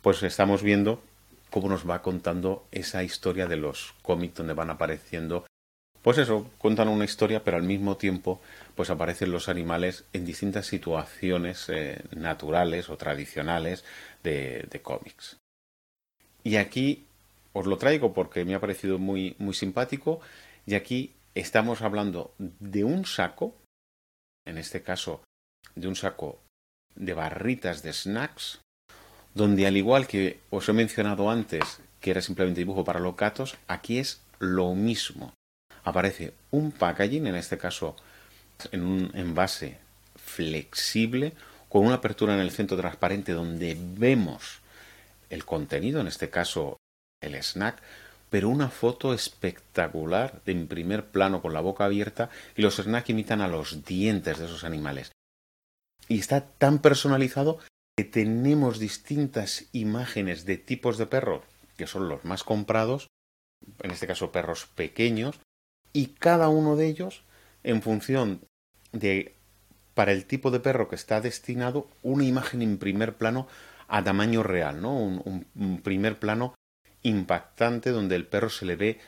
pues 0.00 0.22
estamos 0.22 0.62
viendo 0.62 1.02
cómo 1.50 1.68
nos 1.68 1.88
va 1.88 2.02
contando 2.02 2.66
esa 2.72 3.04
historia 3.04 3.46
de 3.46 3.56
los 3.56 3.94
cómics 4.02 4.34
donde 4.34 4.54
van 4.54 4.70
apareciendo 4.70 5.46
pues 6.02 6.18
eso, 6.18 6.50
cuentan 6.58 6.88
una 6.88 7.04
historia, 7.04 7.44
pero 7.44 7.56
al 7.56 7.62
mismo 7.62 7.96
tiempo 7.96 8.40
pues 8.74 8.90
aparecen 8.90 9.30
los 9.30 9.48
animales 9.48 10.04
en 10.12 10.24
distintas 10.24 10.66
situaciones 10.66 11.68
eh, 11.68 12.02
naturales 12.10 12.90
o 12.90 12.96
tradicionales 12.96 13.84
de, 14.24 14.80
cómics. 14.82 15.38
Y 16.42 16.56
aquí 16.56 17.06
os 17.52 17.66
lo 17.66 17.78
traigo 17.78 18.12
porque 18.12 18.44
me 18.44 18.54
ha 18.54 18.60
parecido 18.60 18.98
muy, 18.98 19.36
muy 19.38 19.54
simpático 19.54 20.20
y 20.66 20.74
aquí 20.74 21.14
estamos 21.34 21.82
hablando 21.82 22.34
de 22.38 22.82
un 22.82 23.06
saco, 23.06 23.54
en 24.44 24.58
este 24.58 24.82
caso 24.82 25.22
de 25.76 25.86
un 25.86 25.94
saco 25.94 26.40
de 26.96 27.14
barritas 27.14 27.82
de 27.84 27.92
snacks, 27.92 28.60
donde 29.34 29.68
al 29.68 29.76
igual 29.76 30.08
que 30.08 30.40
os 30.50 30.68
he 30.68 30.72
mencionado 30.72 31.30
antes 31.30 31.80
que 32.00 32.10
era 32.10 32.20
simplemente 32.20 32.60
dibujo 32.60 32.82
para 32.82 32.98
los 32.98 33.16
gatos, 33.16 33.56
aquí 33.68 33.98
es 33.98 34.20
lo 34.40 34.74
mismo 34.74 35.32
aparece 35.84 36.34
un 36.50 36.72
packaging, 36.72 37.26
en 37.26 37.36
este 37.36 37.58
caso 37.58 37.96
en 38.70 38.82
un 38.82 39.10
envase 39.14 39.78
flexible, 40.16 41.32
con 41.68 41.86
una 41.86 41.96
apertura 41.96 42.34
en 42.34 42.40
el 42.40 42.50
centro 42.50 42.76
transparente 42.76 43.32
donde 43.32 43.76
vemos 43.78 44.60
el 45.30 45.44
contenido, 45.44 46.00
en 46.00 46.06
este 46.06 46.30
caso 46.30 46.76
el 47.20 47.34
snack, 47.34 47.80
pero 48.30 48.48
una 48.48 48.68
foto 48.68 49.12
espectacular 49.12 50.40
en 50.46 50.66
primer 50.66 51.06
plano 51.06 51.42
con 51.42 51.52
la 51.52 51.60
boca 51.60 51.84
abierta 51.84 52.30
y 52.56 52.62
los 52.62 52.76
snacks 52.76 53.10
imitan 53.10 53.40
a 53.40 53.48
los 53.48 53.84
dientes 53.84 54.38
de 54.38 54.46
esos 54.46 54.64
animales. 54.64 55.12
Y 56.08 56.18
está 56.18 56.40
tan 56.40 56.78
personalizado 56.80 57.58
que 57.96 58.04
tenemos 58.04 58.78
distintas 58.78 59.66
imágenes 59.72 60.44
de 60.44 60.56
tipos 60.56 60.98
de 60.98 61.06
perros, 61.06 61.42
que 61.76 61.86
son 61.86 62.08
los 62.08 62.24
más 62.24 62.42
comprados, 62.42 63.08
en 63.82 63.90
este 63.90 64.06
caso 64.06 64.32
perros 64.32 64.66
pequeños, 64.74 65.40
y 65.92 66.06
cada 66.08 66.48
uno 66.48 66.76
de 66.76 66.86
ellos 66.86 67.22
en 67.62 67.82
función 67.82 68.40
de 68.92 69.34
para 69.94 70.12
el 70.12 70.24
tipo 70.24 70.50
de 70.50 70.60
perro 70.60 70.88
que 70.88 70.96
está 70.96 71.20
destinado 71.20 71.86
una 72.02 72.24
imagen 72.24 72.62
en 72.62 72.78
primer 72.78 73.14
plano 73.14 73.46
a 73.88 74.02
tamaño 74.02 74.42
real, 74.42 74.80
¿no? 74.80 74.96
Un, 74.96 75.80
primer 75.82 76.18
plano 76.18 76.54
impactante 77.02 77.90
donde 77.90 78.16
el 78.16 78.26
perro 78.26 78.48
se 78.48 78.64
le 78.64 78.76
ve 78.76 79.00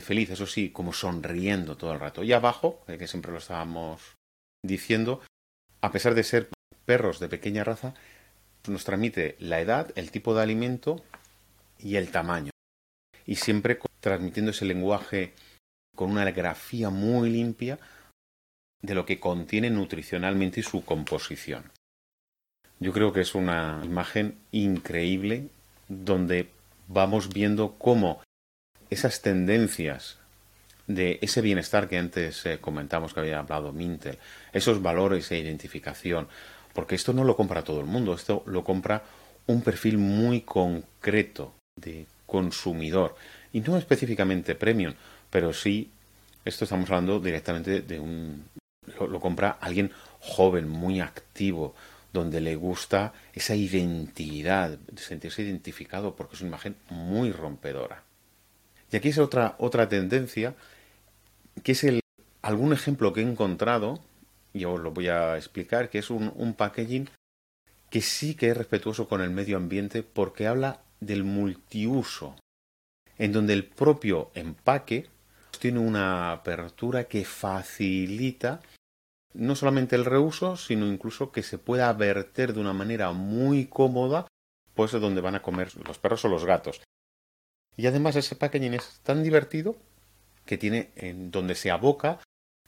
feliz, 0.00 0.30
eso 0.30 0.46
sí, 0.46 0.70
como 0.70 0.92
sonriendo 0.92 1.76
todo 1.76 1.92
el 1.92 2.00
rato. 2.00 2.22
Y 2.24 2.32
abajo, 2.32 2.82
que 2.86 3.06
siempre 3.06 3.30
lo 3.30 3.38
estábamos 3.38 4.16
diciendo, 4.62 5.20
a 5.82 5.92
pesar 5.92 6.14
de 6.14 6.24
ser 6.24 6.48
perros 6.86 7.20
de 7.20 7.28
pequeña 7.28 7.62
raza, 7.62 7.94
nos 8.66 8.84
transmite 8.84 9.36
la 9.38 9.60
edad, 9.60 9.92
el 9.96 10.10
tipo 10.10 10.34
de 10.34 10.42
alimento 10.42 11.04
y 11.78 11.96
el 11.96 12.10
tamaño. 12.10 12.52
Y 13.26 13.36
siempre 13.36 13.78
transmitiendo 14.00 14.52
ese 14.52 14.64
lenguaje 14.64 15.34
con 15.94 16.10
una 16.10 16.30
grafía 16.30 16.90
muy 16.90 17.30
limpia 17.30 17.78
de 18.82 18.94
lo 18.94 19.06
que 19.06 19.20
contiene 19.20 19.70
nutricionalmente 19.70 20.60
y 20.60 20.62
su 20.62 20.84
composición. 20.84 21.70
Yo 22.80 22.92
creo 22.92 23.12
que 23.12 23.20
es 23.20 23.34
una 23.34 23.80
imagen 23.84 24.38
increíble 24.50 25.48
donde 25.88 26.50
vamos 26.88 27.28
viendo 27.28 27.74
cómo 27.78 28.22
esas 28.90 29.22
tendencias 29.22 30.18
de 30.86 31.18
ese 31.22 31.40
bienestar 31.40 31.88
que 31.88 31.98
antes 31.98 32.44
eh, 32.44 32.58
comentamos 32.60 33.14
que 33.14 33.20
había 33.20 33.38
hablado 33.38 33.72
Mintel, 33.72 34.18
esos 34.52 34.82
valores 34.82 35.30
e 35.30 35.38
identificación, 35.38 36.28
porque 36.72 36.96
esto 36.96 37.12
no 37.12 37.24
lo 37.24 37.36
compra 37.36 37.62
todo 37.62 37.80
el 37.80 37.86
mundo, 37.86 38.14
esto 38.14 38.42
lo 38.46 38.64
compra 38.64 39.04
un 39.46 39.62
perfil 39.62 39.98
muy 39.98 40.40
concreto 40.42 41.54
de 41.76 42.06
consumidor 42.26 43.14
y 43.52 43.60
no 43.60 43.76
específicamente 43.76 44.54
premium, 44.54 44.94
pero 45.32 45.54
sí, 45.54 45.90
esto 46.44 46.64
estamos 46.64 46.90
hablando 46.90 47.18
directamente 47.18 47.80
de 47.80 47.98
un... 47.98 48.44
lo, 49.00 49.18
compra 49.18 49.56
alguien 49.62 49.90
joven, 50.20 50.68
muy 50.68 51.00
activo, 51.00 51.74
donde 52.12 52.42
le 52.42 52.54
gusta 52.54 53.14
esa 53.32 53.54
identidad, 53.54 54.78
sentirse 54.94 55.40
identificado, 55.40 56.14
porque 56.14 56.34
es 56.34 56.42
una 56.42 56.50
imagen 56.50 56.76
muy 56.90 57.32
rompedora. 57.32 58.02
Y 58.90 58.96
aquí 58.96 59.08
es 59.08 59.16
otra, 59.16 59.56
otra 59.58 59.88
tendencia, 59.88 60.54
que 61.62 61.72
es 61.72 61.82
el, 61.84 62.00
algún 62.42 62.74
ejemplo 62.74 63.14
que 63.14 63.22
he 63.22 63.24
encontrado, 63.24 64.00
y 64.52 64.66
os 64.66 64.78
lo 64.78 64.90
voy 64.90 65.08
a 65.08 65.38
explicar, 65.38 65.88
que 65.88 66.00
es 66.00 66.10
un, 66.10 66.30
un 66.36 66.52
packaging 66.52 67.08
que 67.88 68.02
sí 68.02 68.34
que 68.34 68.50
es 68.50 68.56
respetuoso 68.56 69.08
con 69.08 69.22
el 69.22 69.30
medio 69.30 69.56
ambiente 69.56 70.02
porque 70.02 70.46
habla 70.46 70.82
del 71.00 71.24
multiuso 71.24 72.36
en 73.18 73.32
donde 73.32 73.52
el 73.52 73.64
propio 73.64 74.30
empaque 74.34 75.06
tiene 75.58 75.78
una 75.78 76.32
apertura 76.32 77.04
que 77.04 77.24
facilita 77.24 78.60
no 79.34 79.54
solamente 79.54 79.96
el 79.96 80.04
reuso, 80.04 80.56
sino 80.56 80.86
incluso 80.86 81.32
que 81.32 81.42
se 81.42 81.58
pueda 81.58 81.92
verter 81.92 82.52
de 82.52 82.60
una 82.60 82.72
manera 82.72 83.12
muy 83.12 83.66
cómoda, 83.66 84.26
pues 84.74 84.92
donde 84.92 85.20
van 85.20 85.36
a 85.36 85.42
comer 85.42 85.74
los 85.86 85.98
perros 85.98 86.24
o 86.24 86.28
los 86.28 86.44
gatos. 86.44 86.82
Y 87.76 87.86
además 87.86 88.16
ese 88.16 88.36
packaging 88.36 88.74
es 88.74 89.00
tan 89.02 89.22
divertido 89.22 89.76
que 90.44 90.58
tiene 90.58 90.90
en 90.96 91.30
donde 91.30 91.54
se 91.54 91.70
aboca 91.70 92.20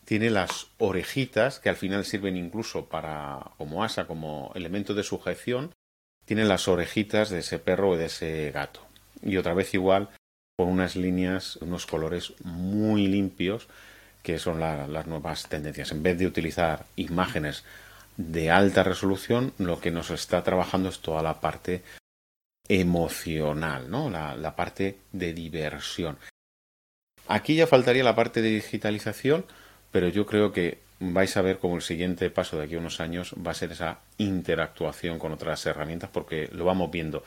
tiene 0.04 0.30
las 0.30 0.68
orejitas 0.78 1.60
que 1.60 1.70
al 1.70 1.76
final 1.76 2.04
sirven 2.04 2.36
incluso 2.36 2.88
para 2.88 3.52
como 3.56 3.82
asa, 3.84 4.06
como 4.06 4.52
elemento 4.54 4.94
de 4.94 5.02
sujeción, 5.02 5.72
tiene 6.26 6.44
las 6.44 6.68
orejitas 6.68 7.30
de 7.30 7.40
ese 7.40 7.58
perro 7.58 7.90
o 7.90 7.96
de 7.96 8.06
ese 8.06 8.50
gato. 8.50 8.80
Y 9.22 9.36
otra 9.36 9.54
vez 9.54 9.72
igual 9.74 10.10
con 10.56 10.68
unas 10.68 10.96
líneas, 10.96 11.56
unos 11.56 11.86
colores 11.86 12.32
muy 12.42 13.06
limpios, 13.06 13.66
que 14.22 14.38
son 14.38 14.60
las 14.60 15.06
nuevas 15.06 15.48
tendencias. 15.48 15.92
En 15.92 16.02
vez 16.02 16.18
de 16.18 16.26
utilizar 16.26 16.86
imágenes 16.96 17.64
de 18.16 18.50
alta 18.50 18.82
resolución, 18.82 19.52
lo 19.58 19.80
que 19.80 19.90
nos 19.90 20.10
está 20.10 20.42
trabajando 20.42 20.88
es 20.88 21.00
toda 21.00 21.22
la 21.22 21.40
parte 21.40 21.82
emocional, 22.68 23.90
¿no? 23.90 24.08
La, 24.08 24.56
parte 24.56 24.98
de 25.12 25.34
diversión. 25.34 26.16
Aquí 27.28 27.56
ya 27.56 27.66
faltaría 27.66 28.04
la 28.04 28.14
parte 28.14 28.40
de 28.40 28.50
digitalización, 28.50 29.44
pero 29.90 30.08
yo 30.08 30.26
creo 30.26 30.52
que 30.52 30.78
vais 31.00 31.36
a 31.36 31.42
ver 31.42 31.58
como 31.58 31.76
el 31.76 31.82
siguiente 31.82 32.30
paso 32.30 32.56
de 32.56 32.64
aquí 32.64 32.76
a 32.76 32.78
unos 32.78 33.00
años 33.00 33.34
va 33.44 33.50
a 33.50 33.54
ser 33.54 33.72
esa 33.72 34.00
interactuación 34.18 35.18
con 35.18 35.32
otras 35.32 35.66
herramientas, 35.66 36.10
porque 36.10 36.48
lo 36.52 36.64
vamos 36.64 36.90
viendo. 36.90 37.24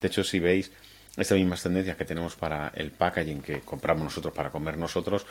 De 0.00 0.08
hecho, 0.08 0.24
si 0.24 0.40
veis, 0.40 0.72
estas 1.16 1.38
mismas 1.38 1.62
tendencias 1.62 1.96
que 1.96 2.04
tenemos 2.04 2.34
para 2.36 2.68
el 2.74 2.90
packaging 2.90 3.42
que 3.42 3.60
compramos 3.60 4.04
nosotros 4.04 4.34
para 4.34 4.50
comer 4.50 4.76
nosotros, 4.76 5.26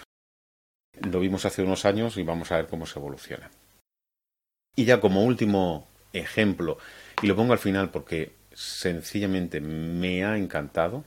lo 1.01 1.19
vimos 1.19 1.45
hace 1.45 1.61
unos 1.61 1.85
años 1.85 2.17
y 2.17 2.23
vamos 2.23 2.51
a 2.51 2.57
ver 2.57 2.67
cómo 2.67 2.85
se 2.85 2.99
evoluciona. 2.99 3.49
Y 4.75 4.85
ya 4.85 4.99
como 4.99 5.23
último 5.23 5.87
ejemplo, 6.13 6.77
y 7.21 7.27
lo 7.27 7.35
pongo 7.35 7.53
al 7.53 7.59
final 7.59 7.89
porque 7.89 8.33
sencillamente 8.53 9.59
me 9.59 10.23
ha 10.23 10.37
encantado, 10.37 11.03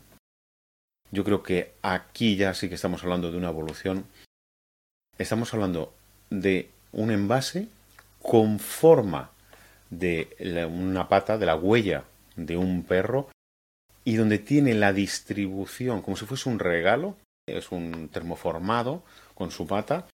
yo 1.10 1.24
creo 1.24 1.42
que 1.42 1.72
aquí 1.82 2.36
ya 2.36 2.52
sí 2.54 2.68
que 2.68 2.74
estamos 2.74 3.02
hablando 3.02 3.30
de 3.30 3.38
una 3.38 3.48
evolución, 3.48 4.06
estamos 5.18 5.54
hablando 5.54 5.94
de 6.30 6.70
un 6.92 7.10
envase 7.10 7.68
con 8.20 8.58
forma 8.58 9.30
de 9.90 10.28
una 10.68 11.08
pata, 11.08 11.38
de 11.38 11.46
la 11.46 11.54
huella 11.54 12.04
de 12.34 12.56
un 12.56 12.82
perro, 12.82 13.28
y 14.06 14.14
donde 14.14 14.38
tiene 14.38 14.72
la 14.74 14.92
distribución 14.92 16.00
como 16.00 16.16
si 16.16 16.26
fuese 16.26 16.48
un 16.48 16.60
regalo, 16.60 17.16
es 17.44 17.72
un 17.72 18.08
termoformado 18.08 19.02
con 19.34 19.50
su 19.50 19.66
pata, 19.66 20.06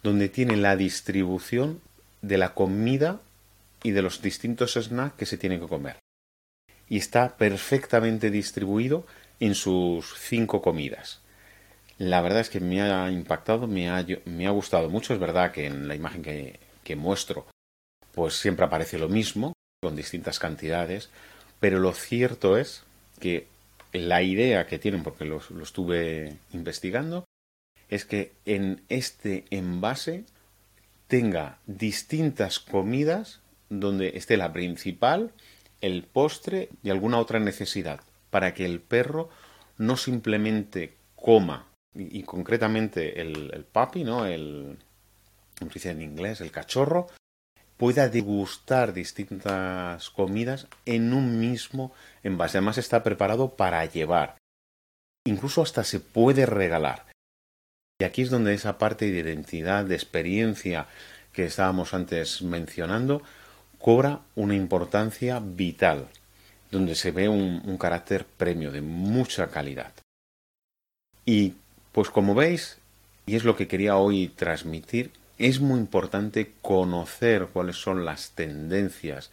donde 0.00 0.28
tiene 0.28 0.56
la 0.56 0.76
distribución 0.76 1.80
de 2.22 2.38
la 2.38 2.54
comida 2.54 3.20
y 3.82 3.90
de 3.90 4.02
los 4.02 4.22
distintos 4.22 4.74
snacks 4.74 5.16
que 5.16 5.26
se 5.26 5.38
tienen 5.38 5.60
que 5.60 5.66
comer. 5.66 5.98
Y 6.88 6.98
está 6.98 7.36
perfectamente 7.36 8.30
distribuido 8.30 9.04
en 9.40 9.56
sus 9.56 10.14
cinco 10.16 10.62
comidas. 10.62 11.20
La 11.98 12.20
verdad 12.20 12.40
es 12.40 12.48
que 12.48 12.60
me 12.60 12.80
ha 12.80 13.10
impactado, 13.10 13.66
me 13.66 13.90
ha, 13.90 14.06
me 14.24 14.46
ha 14.46 14.50
gustado 14.50 14.88
mucho. 14.88 15.14
Es 15.14 15.18
verdad 15.18 15.50
que 15.50 15.66
en 15.66 15.88
la 15.88 15.96
imagen 15.96 16.22
que, 16.22 16.60
que 16.84 16.94
muestro, 16.94 17.48
pues 18.14 18.34
siempre 18.34 18.66
aparece 18.66 19.00
lo 19.00 19.08
mismo, 19.08 19.52
con 19.82 19.96
distintas 19.96 20.38
cantidades, 20.38 21.10
pero 21.58 21.80
lo 21.80 21.92
cierto 21.92 22.56
es 22.56 22.85
que 23.16 23.48
la 23.92 24.22
idea 24.22 24.66
que 24.66 24.78
tienen, 24.78 25.02
porque 25.02 25.24
lo, 25.24 25.40
estuve 25.62 26.36
investigando, 26.52 27.24
es 27.88 28.04
que 28.04 28.32
en 28.44 28.82
este 28.88 29.44
envase 29.50 30.24
tenga 31.06 31.58
distintas 31.66 32.58
comidas 32.58 33.40
donde 33.68 34.16
esté 34.16 34.36
la 34.36 34.52
principal, 34.52 35.32
el 35.80 36.02
postre 36.02 36.68
y 36.82 36.90
alguna 36.90 37.18
otra 37.18 37.38
necesidad, 37.38 38.00
para 38.30 38.54
que 38.54 38.64
el 38.64 38.80
perro 38.80 39.28
no 39.78 39.96
simplemente 39.96 40.94
coma, 41.14 41.68
y, 41.94 42.22
concretamente 42.24 43.20
el, 43.20 43.64
papi, 43.72 44.04
¿no? 44.04 44.26
El, 44.26 44.76
como 45.58 45.70
dice 45.70 45.90
en 45.90 46.02
inglés, 46.02 46.40
el 46.40 46.50
cachorro, 46.50 47.08
pueda 47.76 48.08
degustar 48.08 48.92
distintas 48.92 50.10
comidas 50.10 50.66
en 50.84 51.12
un 51.12 51.38
mismo 51.38 51.92
envase. 52.22 52.58
Además 52.58 52.78
está 52.78 53.02
preparado 53.02 53.56
para 53.56 53.84
llevar. 53.84 54.36
Incluso 55.24 55.62
hasta 55.62 55.84
se 55.84 56.00
puede 56.00 56.46
regalar. 56.46 57.06
Y 57.98 58.04
aquí 58.04 58.22
es 58.22 58.30
donde 58.30 58.54
esa 58.54 58.78
parte 58.78 59.10
de 59.10 59.18
identidad, 59.18 59.84
de 59.84 59.94
experiencia 59.94 60.86
que 61.32 61.46
estábamos 61.46 61.94
antes 61.94 62.42
mencionando, 62.42 63.22
cobra 63.78 64.20
una 64.34 64.54
importancia 64.54 65.40
vital, 65.40 66.08
donde 66.70 66.94
se 66.94 67.10
ve 67.10 67.28
un, 67.28 67.62
un 67.64 67.78
carácter 67.78 68.24
premio 68.24 68.70
de 68.70 68.82
mucha 68.82 69.48
calidad. 69.48 69.92
Y 71.24 71.54
pues 71.92 72.10
como 72.10 72.34
veis, 72.34 72.78
y 73.26 73.36
es 73.36 73.44
lo 73.44 73.56
que 73.56 73.68
quería 73.68 73.96
hoy 73.96 74.28
transmitir, 74.28 75.10
es 75.38 75.60
muy 75.60 75.78
importante 75.78 76.54
conocer 76.62 77.48
cuáles 77.52 77.76
son 77.76 78.04
las 78.04 78.30
tendencias 78.30 79.30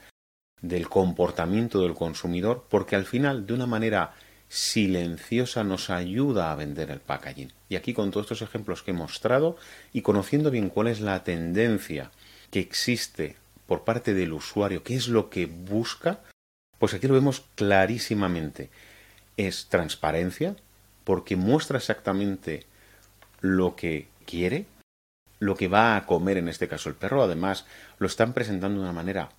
del 0.61 0.89
comportamiento 0.89 1.81
del 1.81 1.93
consumidor 1.93 2.65
porque 2.69 2.95
al 2.95 3.05
final 3.05 3.45
de 3.45 3.53
una 3.53 3.65
manera 3.65 4.13
silenciosa 4.49 5.63
nos 5.63 5.89
ayuda 5.89 6.51
a 6.51 6.55
vender 6.55 6.91
el 6.91 6.99
packaging. 6.99 7.51
Y 7.69 7.75
aquí 7.75 7.93
con 7.93 8.11
todos 8.11 8.25
estos 8.25 8.47
ejemplos 8.47 8.83
que 8.83 8.91
he 8.91 8.93
mostrado 8.93 9.57
y 9.93 10.01
conociendo 10.01 10.51
bien 10.51 10.69
cuál 10.69 10.87
es 10.87 11.01
la 11.01 11.23
tendencia 11.23 12.11
que 12.51 12.59
existe 12.59 13.35
por 13.65 13.83
parte 13.83 14.13
del 14.13 14.33
usuario, 14.33 14.83
qué 14.83 14.95
es 14.95 15.07
lo 15.07 15.29
que 15.29 15.47
busca, 15.47 16.21
pues 16.77 16.93
aquí 16.93 17.07
lo 17.07 17.15
vemos 17.15 17.45
clarísimamente. 17.55 18.69
Es 19.37 19.67
transparencia 19.69 20.55
porque 21.03 21.35
muestra 21.35 21.77
exactamente 21.77 22.65
lo 23.41 23.75
que 23.75 24.07
quiere, 24.25 24.65
lo 25.43 25.55
que 25.55 25.67
va 25.67 25.97
a 25.97 26.05
comer 26.05 26.37
en 26.37 26.47
este 26.47 26.67
caso 26.67 26.89
el 26.89 26.95
perro. 26.95 27.23
Además, 27.23 27.65
lo 27.99 28.07
están 28.07 28.33
presentando 28.33 28.79
de 28.79 28.85
una 28.85 28.93
manera 28.93 29.29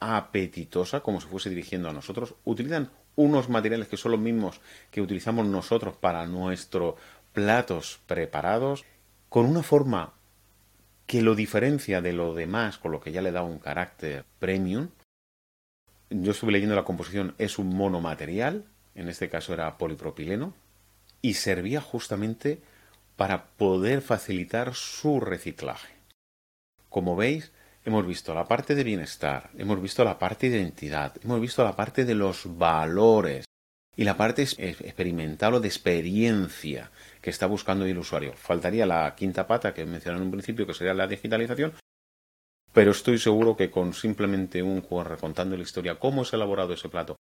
apetitosa, 0.00 1.00
como 1.00 1.20
si 1.20 1.28
fuese 1.28 1.50
dirigiendo 1.50 1.90
a 1.90 1.92
nosotros. 1.92 2.34
Utilizan 2.44 2.90
unos 3.16 3.50
materiales 3.50 3.88
que 3.88 3.98
son 3.98 4.12
los 4.12 4.20
mismos 4.20 4.60
que 4.90 5.02
utilizamos 5.02 5.46
nosotros 5.46 5.96
para 5.96 6.26
nuestros 6.26 6.94
platos 7.34 8.00
preparados, 8.06 8.84
con 9.28 9.44
una 9.44 9.62
forma 9.62 10.14
que 11.06 11.22
lo 11.22 11.34
diferencia 11.34 12.00
de 12.00 12.12
lo 12.12 12.34
demás, 12.34 12.78
con 12.78 12.92
lo 12.92 13.00
que 13.00 13.12
ya 13.12 13.20
le 13.20 13.30
da 13.30 13.42
un 13.42 13.58
carácter 13.58 14.24
premium. 14.38 14.88
Yo 16.08 16.32
estuve 16.32 16.52
leyendo 16.52 16.74
la 16.74 16.84
composición, 16.84 17.34
es 17.36 17.58
un 17.58 17.68
monomaterial, 17.76 18.64
en 18.94 19.08
este 19.08 19.28
caso 19.28 19.52
era 19.52 19.76
polipropileno, 19.76 20.54
y 21.20 21.34
servía 21.34 21.80
justamente 21.80 22.62
para 23.20 23.48
poder 23.48 24.00
facilitar 24.00 24.74
su 24.74 25.20
reciclaje. 25.20 25.92
Como 26.88 27.16
veis, 27.16 27.52
hemos 27.84 28.06
visto 28.06 28.32
la 28.32 28.48
parte 28.48 28.74
de 28.74 28.82
bienestar, 28.82 29.50
hemos 29.58 29.82
visto 29.82 30.02
la 30.04 30.18
parte 30.18 30.48
de 30.48 30.56
identidad, 30.56 31.12
hemos 31.22 31.38
visto 31.38 31.62
la 31.62 31.76
parte 31.76 32.06
de 32.06 32.14
los 32.14 32.56
valores 32.56 33.44
y 33.94 34.04
la 34.04 34.16
parte 34.16 34.40
experimental 34.40 35.52
o 35.52 35.60
de 35.60 35.68
experiencia 35.68 36.90
que 37.20 37.28
está 37.28 37.44
buscando 37.44 37.84
el 37.84 37.98
usuario. 37.98 38.32
Faltaría 38.38 38.86
la 38.86 39.14
quinta 39.14 39.46
pata 39.46 39.74
que 39.74 39.84
mencioné 39.84 40.16
en 40.16 40.24
un 40.24 40.30
principio, 40.30 40.66
que 40.66 40.72
sería 40.72 40.94
la 40.94 41.06
digitalización, 41.06 41.74
pero 42.72 42.92
estoy 42.92 43.18
seguro 43.18 43.54
que 43.54 43.70
con 43.70 43.92
simplemente 43.92 44.62
un 44.62 44.80
QR 44.80 45.18
contando 45.18 45.58
la 45.58 45.62
historia, 45.62 45.98
cómo 45.98 46.22
es 46.22 46.32
elaborado 46.32 46.72
ese 46.72 46.88
plato, 46.88 47.16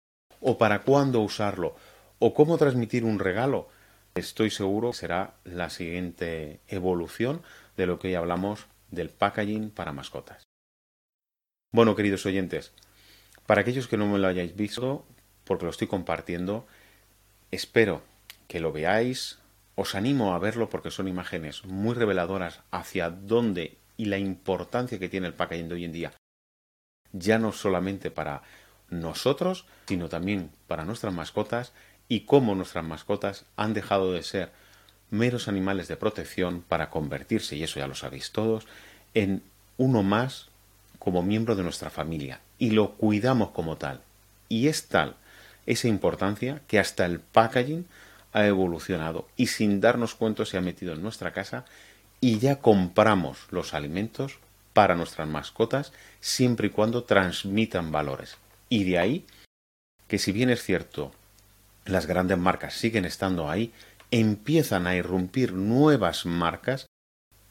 o 0.42 0.58
para 0.58 0.82
cuándo 0.82 1.22
usarlo, 1.22 1.78
o 2.20 2.34
cómo 2.34 2.58
transmitir 2.58 3.06
un 3.06 3.18
regalo, 3.18 3.70
estoy 4.16 4.50
seguro 4.50 4.92
que 4.92 4.98
será 4.98 5.34
la 5.44 5.70
siguiente 5.70 6.62
evolución 6.68 7.42
de 7.76 7.86
lo 7.86 8.00
que 8.00 8.08
hoy 8.08 8.16
hablamos 8.16 8.66
del 8.90 9.10
packaging 9.10 9.70
para 9.70 9.92
mascotas. 9.92 10.44
Bueno, 11.74 11.96
queridos 11.96 12.26
oyentes, 12.26 12.72
para 13.46 13.62
aquellos 13.62 13.88
que 13.88 13.98
no 13.98 14.08
me 14.08 14.18
lo 14.18 14.28
hayáis 14.28 14.56
visto, 14.56 15.06
porque 15.44 15.66
lo 15.66 15.72
estoy 15.72 15.88
compartiendo, 15.88 16.66
espero 17.52 18.02
que 18.48 18.62
lo 18.62 18.72
veáis, 18.72 19.40
os 19.76 19.96
animo 19.96 20.34
a 20.34 20.40
verlo 20.40 20.70
porque 20.70 20.92
son 20.92 21.10
imágenes 21.10 21.66
muy 21.66 21.94
reveladoras 21.94 22.62
hacia 22.72 23.10
dónde 23.10 23.78
y 23.98 24.06
la 24.06 24.18
importancia 24.18 24.98
que 24.98 25.10
tiene 25.10 25.28
el 25.28 25.34
packaging 25.34 25.68
de 25.68 25.76
hoy 25.76 25.84
en 25.84 25.92
día, 25.92 26.14
ya 27.12 27.38
no 27.38 27.52
solamente 27.52 28.12
para 28.12 28.44
nosotros, 28.90 29.66
sino 29.88 30.08
también 30.08 30.52
para 30.68 30.86
nuestras 30.86 31.14
mascotas 31.14 31.74
y 32.08 32.22
cómo 32.22 32.56
nuestras 32.56 32.86
mascotas 32.86 33.46
han 33.56 33.74
dejado 33.74 34.14
de 34.14 34.24
ser 34.24 34.52
meros 35.10 35.48
animales 35.48 35.88
de 35.88 35.98
protección 35.98 36.62
para 36.62 36.90
convertirse, 36.90 37.56
y 37.56 37.64
eso 37.64 37.80
ya 37.80 37.88
lo 37.88 37.96
sabéis 37.96 38.32
todos, 38.32 38.68
en 39.14 39.44
uno 39.78 40.04
más 40.04 40.50
como 41.00 41.24
miembro 41.24 41.56
de 41.56 41.64
nuestra 41.64 41.90
familia 41.90 42.42
y 42.58 42.72
lo 42.72 42.94
cuidamos 42.94 43.52
como 43.52 43.78
tal. 43.78 44.02
Y 44.50 44.68
es 44.68 44.88
tal 44.88 45.16
esa 45.66 45.88
importancia 45.88 46.62
que 46.68 46.80
hasta 46.80 47.06
el 47.06 47.20
packaging 47.20 47.86
ha 48.34 48.46
evolucionado 48.46 49.28
y 49.36 49.48
sin 49.48 49.82
darnos 49.82 50.16
cuenta 50.16 50.46
se 50.46 50.58
ha 50.58 50.62
metido 50.62 50.94
en 50.94 51.02
nuestra 51.02 51.32
casa 51.32 51.66
y 52.22 52.40
ya 52.40 52.60
compramos 52.60 53.48
los 53.50 53.74
alimentos 53.74 54.40
para 54.74 54.96
nuestras 54.96 55.28
mascotas 55.28 55.94
siempre 56.20 56.68
y 56.68 56.70
cuando 56.70 57.04
transmitan 57.04 57.92
valores. 57.92 58.38
Y 58.70 58.84
de 58.84 59.00
ahí 59.00 59.26
que 60.08 60.20
si 60.20 60.32
bien 60.32 60.50
es 60.50 60.64
cierto, 60.64 61.12
las 61.86 62.06
grandes 62.06 62.38
marcas 62.38 62.74
siguen 62.74 63.06
estando 63.06 63.50
ahí, 63.50 63.74
empiezan 64.12 64.88
a 64.88 64.96
irrumpir 64.96 65.54
nuevas 65.54 66.26
marcas 66.26 66.88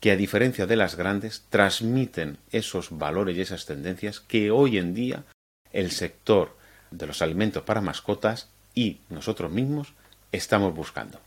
que 0.00 0.10
a 0.10 0.16
diferencia 0.16 0.66
de 0.66 0.76
las 0.76 0.96
grandes 0.96 1.44
transmiten 1.48 2.36
esos 2.50 2.96
valores 2.96 3.36
y 3.36 3.40
esas 3.40 3.64
tendencias 3.64 4.20
que 4.20 4.50
hoy 4.50 4.76
en 4.76 4.92
día 4.92 5.24
el 5.72 5.90
sector 5.90 6.56
de 6.90 7.06
los 7.06 7.22
alimentos 7.22 7.62
para 7.62 7.80
mascotas 7.80 8.48
y 8.74 9.00
nosotros 9.08 9.50
mismos 9.50 9.94
estamos 10.30 10.74
buscando. 10.74 11.20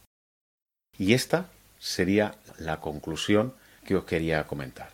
Y 0.97 1.13
esta 1.13 1.49
sería 1.79 2.35
la 2.57 2.79
conclusión 2.79 3.53
que 3.85 3.95
os 3.95 4.05
quería 4.05 4.45
comentar. 4.45 4.91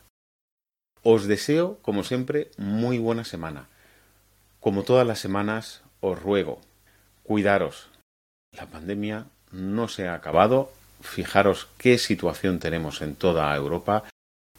Os 1.02 1.28
deseo, 1.28 1.80
como 1.82 2.04
siempre, 2.04 2.52
muy 2.58 2.97
buena 2.97 3.26
semana. 3.26 3.67
Como 4.60 4.84
todas 4.84 5.06
las 5.06 5.19
semanas, 5.19 5.82
os 5.99 6.21
ruego, 6.21 6.62
cuidaros. 7.23 7.89
La 8.57 8.67
pandemia 8.67 9.25
no 9.51 9.87
se 9.87 10.07
ha 10.07 10.13
acabado. 10.13 10.71
Fijaros 11.01 11.67
qué 11.77 11.97
situación 11.97 12.59
tenemos 12.59 13.01
en 13.01 13.15
toda 13.15 13.55
Europa. 13.55 14.03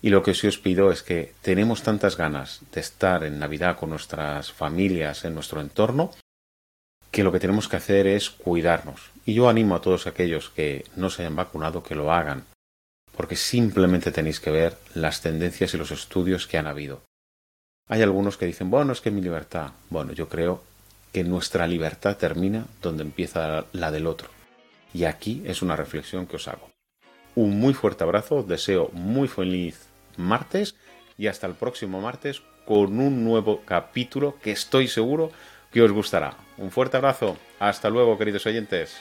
Y 0.03 0.11
lo 0.11 0.23
que 0.23 0.35
sí 0.35 0.47
os 0.47 0.59
pido 0.59 0.93
es 0.93 1.03
que 1.03 1.33
tenemos 1.41 1.83
tantas 1.83 2.17
ganas 2.17 2.61
de 2.73 2.81
estar 2.81 3.25
en 3.25 3.39
Navidad 3.39 3.79
con 3.79 3.91
nuestras 3.91 4.53
familias 4.53 5.25
en 5.25 5.35
nuestro 5.35 5.63
entorno, 5.63 6.11
que 7.11 7.25
lo 7.25 7.33
que 7.33 7.41
tenemos 7.41 7.69
que 7.69 7.77
hacer 7.77 8.07
es 8.07 8.29
cuidarnos. 8.29 9.11
Y 9.25 9.33
yo 9.33 9.49
animo 9.49 9.77
a 9.77 9.81
todos 9.81 10.07
aquellos 10.07 10.51
que 10.51 10.85
no 10.97 11.09
se 11.09 11.23
hayan 11.23 11.37
vacunado 11.37 11.83
que 11.83 11.95
lo 11.95 12.13
hagan, 12.13 12.45
porque 13.17 13.37
simplemente 13.37 14.11
tenéis 14.11 14.41
que 14.41 14.51
ver 14.51 14.77
las 14.93 15.23
tendencias 15.23 15.73
y 15.73 15.79
los 15.79 15.91
estudios 15.91 16.47
que 16.47 16.59
han 16.59 16.67
habido. 16.67 17.01
Hay 17.89 18.03
algunos 18.03 18.37
que 18.37 18.47
dicen, 18.47 18.71
bueno, 18.71 18.93
es 18.93 19.01
que 19.01 19.11
mi 19.11 19.23
libertad. 19.23 19.73
Bueno, 19.89 20.13
yo 20.13 20.29
creo 20.29 20.63
que 21.15 21.23
nuestra 21.23 21.69
libertad 21.69 22.17
termina 22.17 22.67
donde 22.83 23.05
empieza 23.05 23.67
la 23.73 23.93
del 23.93 24.09
otro. 24.09 24.29
Y 24.93 25.05
aquí 25.05 25.45
es 25.47 25.63
una 25.63 25.77
reflexión 25.77 26.27
que 26.27 26.37
os 26.37 26.49
hago. 26.49 26.71
Un 27.37 27.61
muy 27.61 27.73
fuerte 27.73 28.03
abrazo, 28.03 28.37
os 28.39 28.49
deseo 28.49 28.91
muy 28.93 29.29
feliz 29.29 29.87
martes 30.17 30.75
y 31.17 31.29
hasta 31.29 31.47
el 31.47 31.55
próximo 31.55 32.01
martes 32.01 32.43
con 32.67 32.99
un 32.99 33.25
nuevo 33.25 33.63
capítulo 33.65 34.37
que 34.43 34.51
estoy 34.51 34.89
seguro 34.89 35.31
que 35.73 35.83
os 35.83 35.93
gustará. 35.93 36.37
Un 36.59 36.73
fuerte 36.73 36.97
abrazo, 36.97 37.37
hasta 37.61 37.91
luego 37.91 38.19
queridos 38.19 38.47
oyentes. 38.47 39.01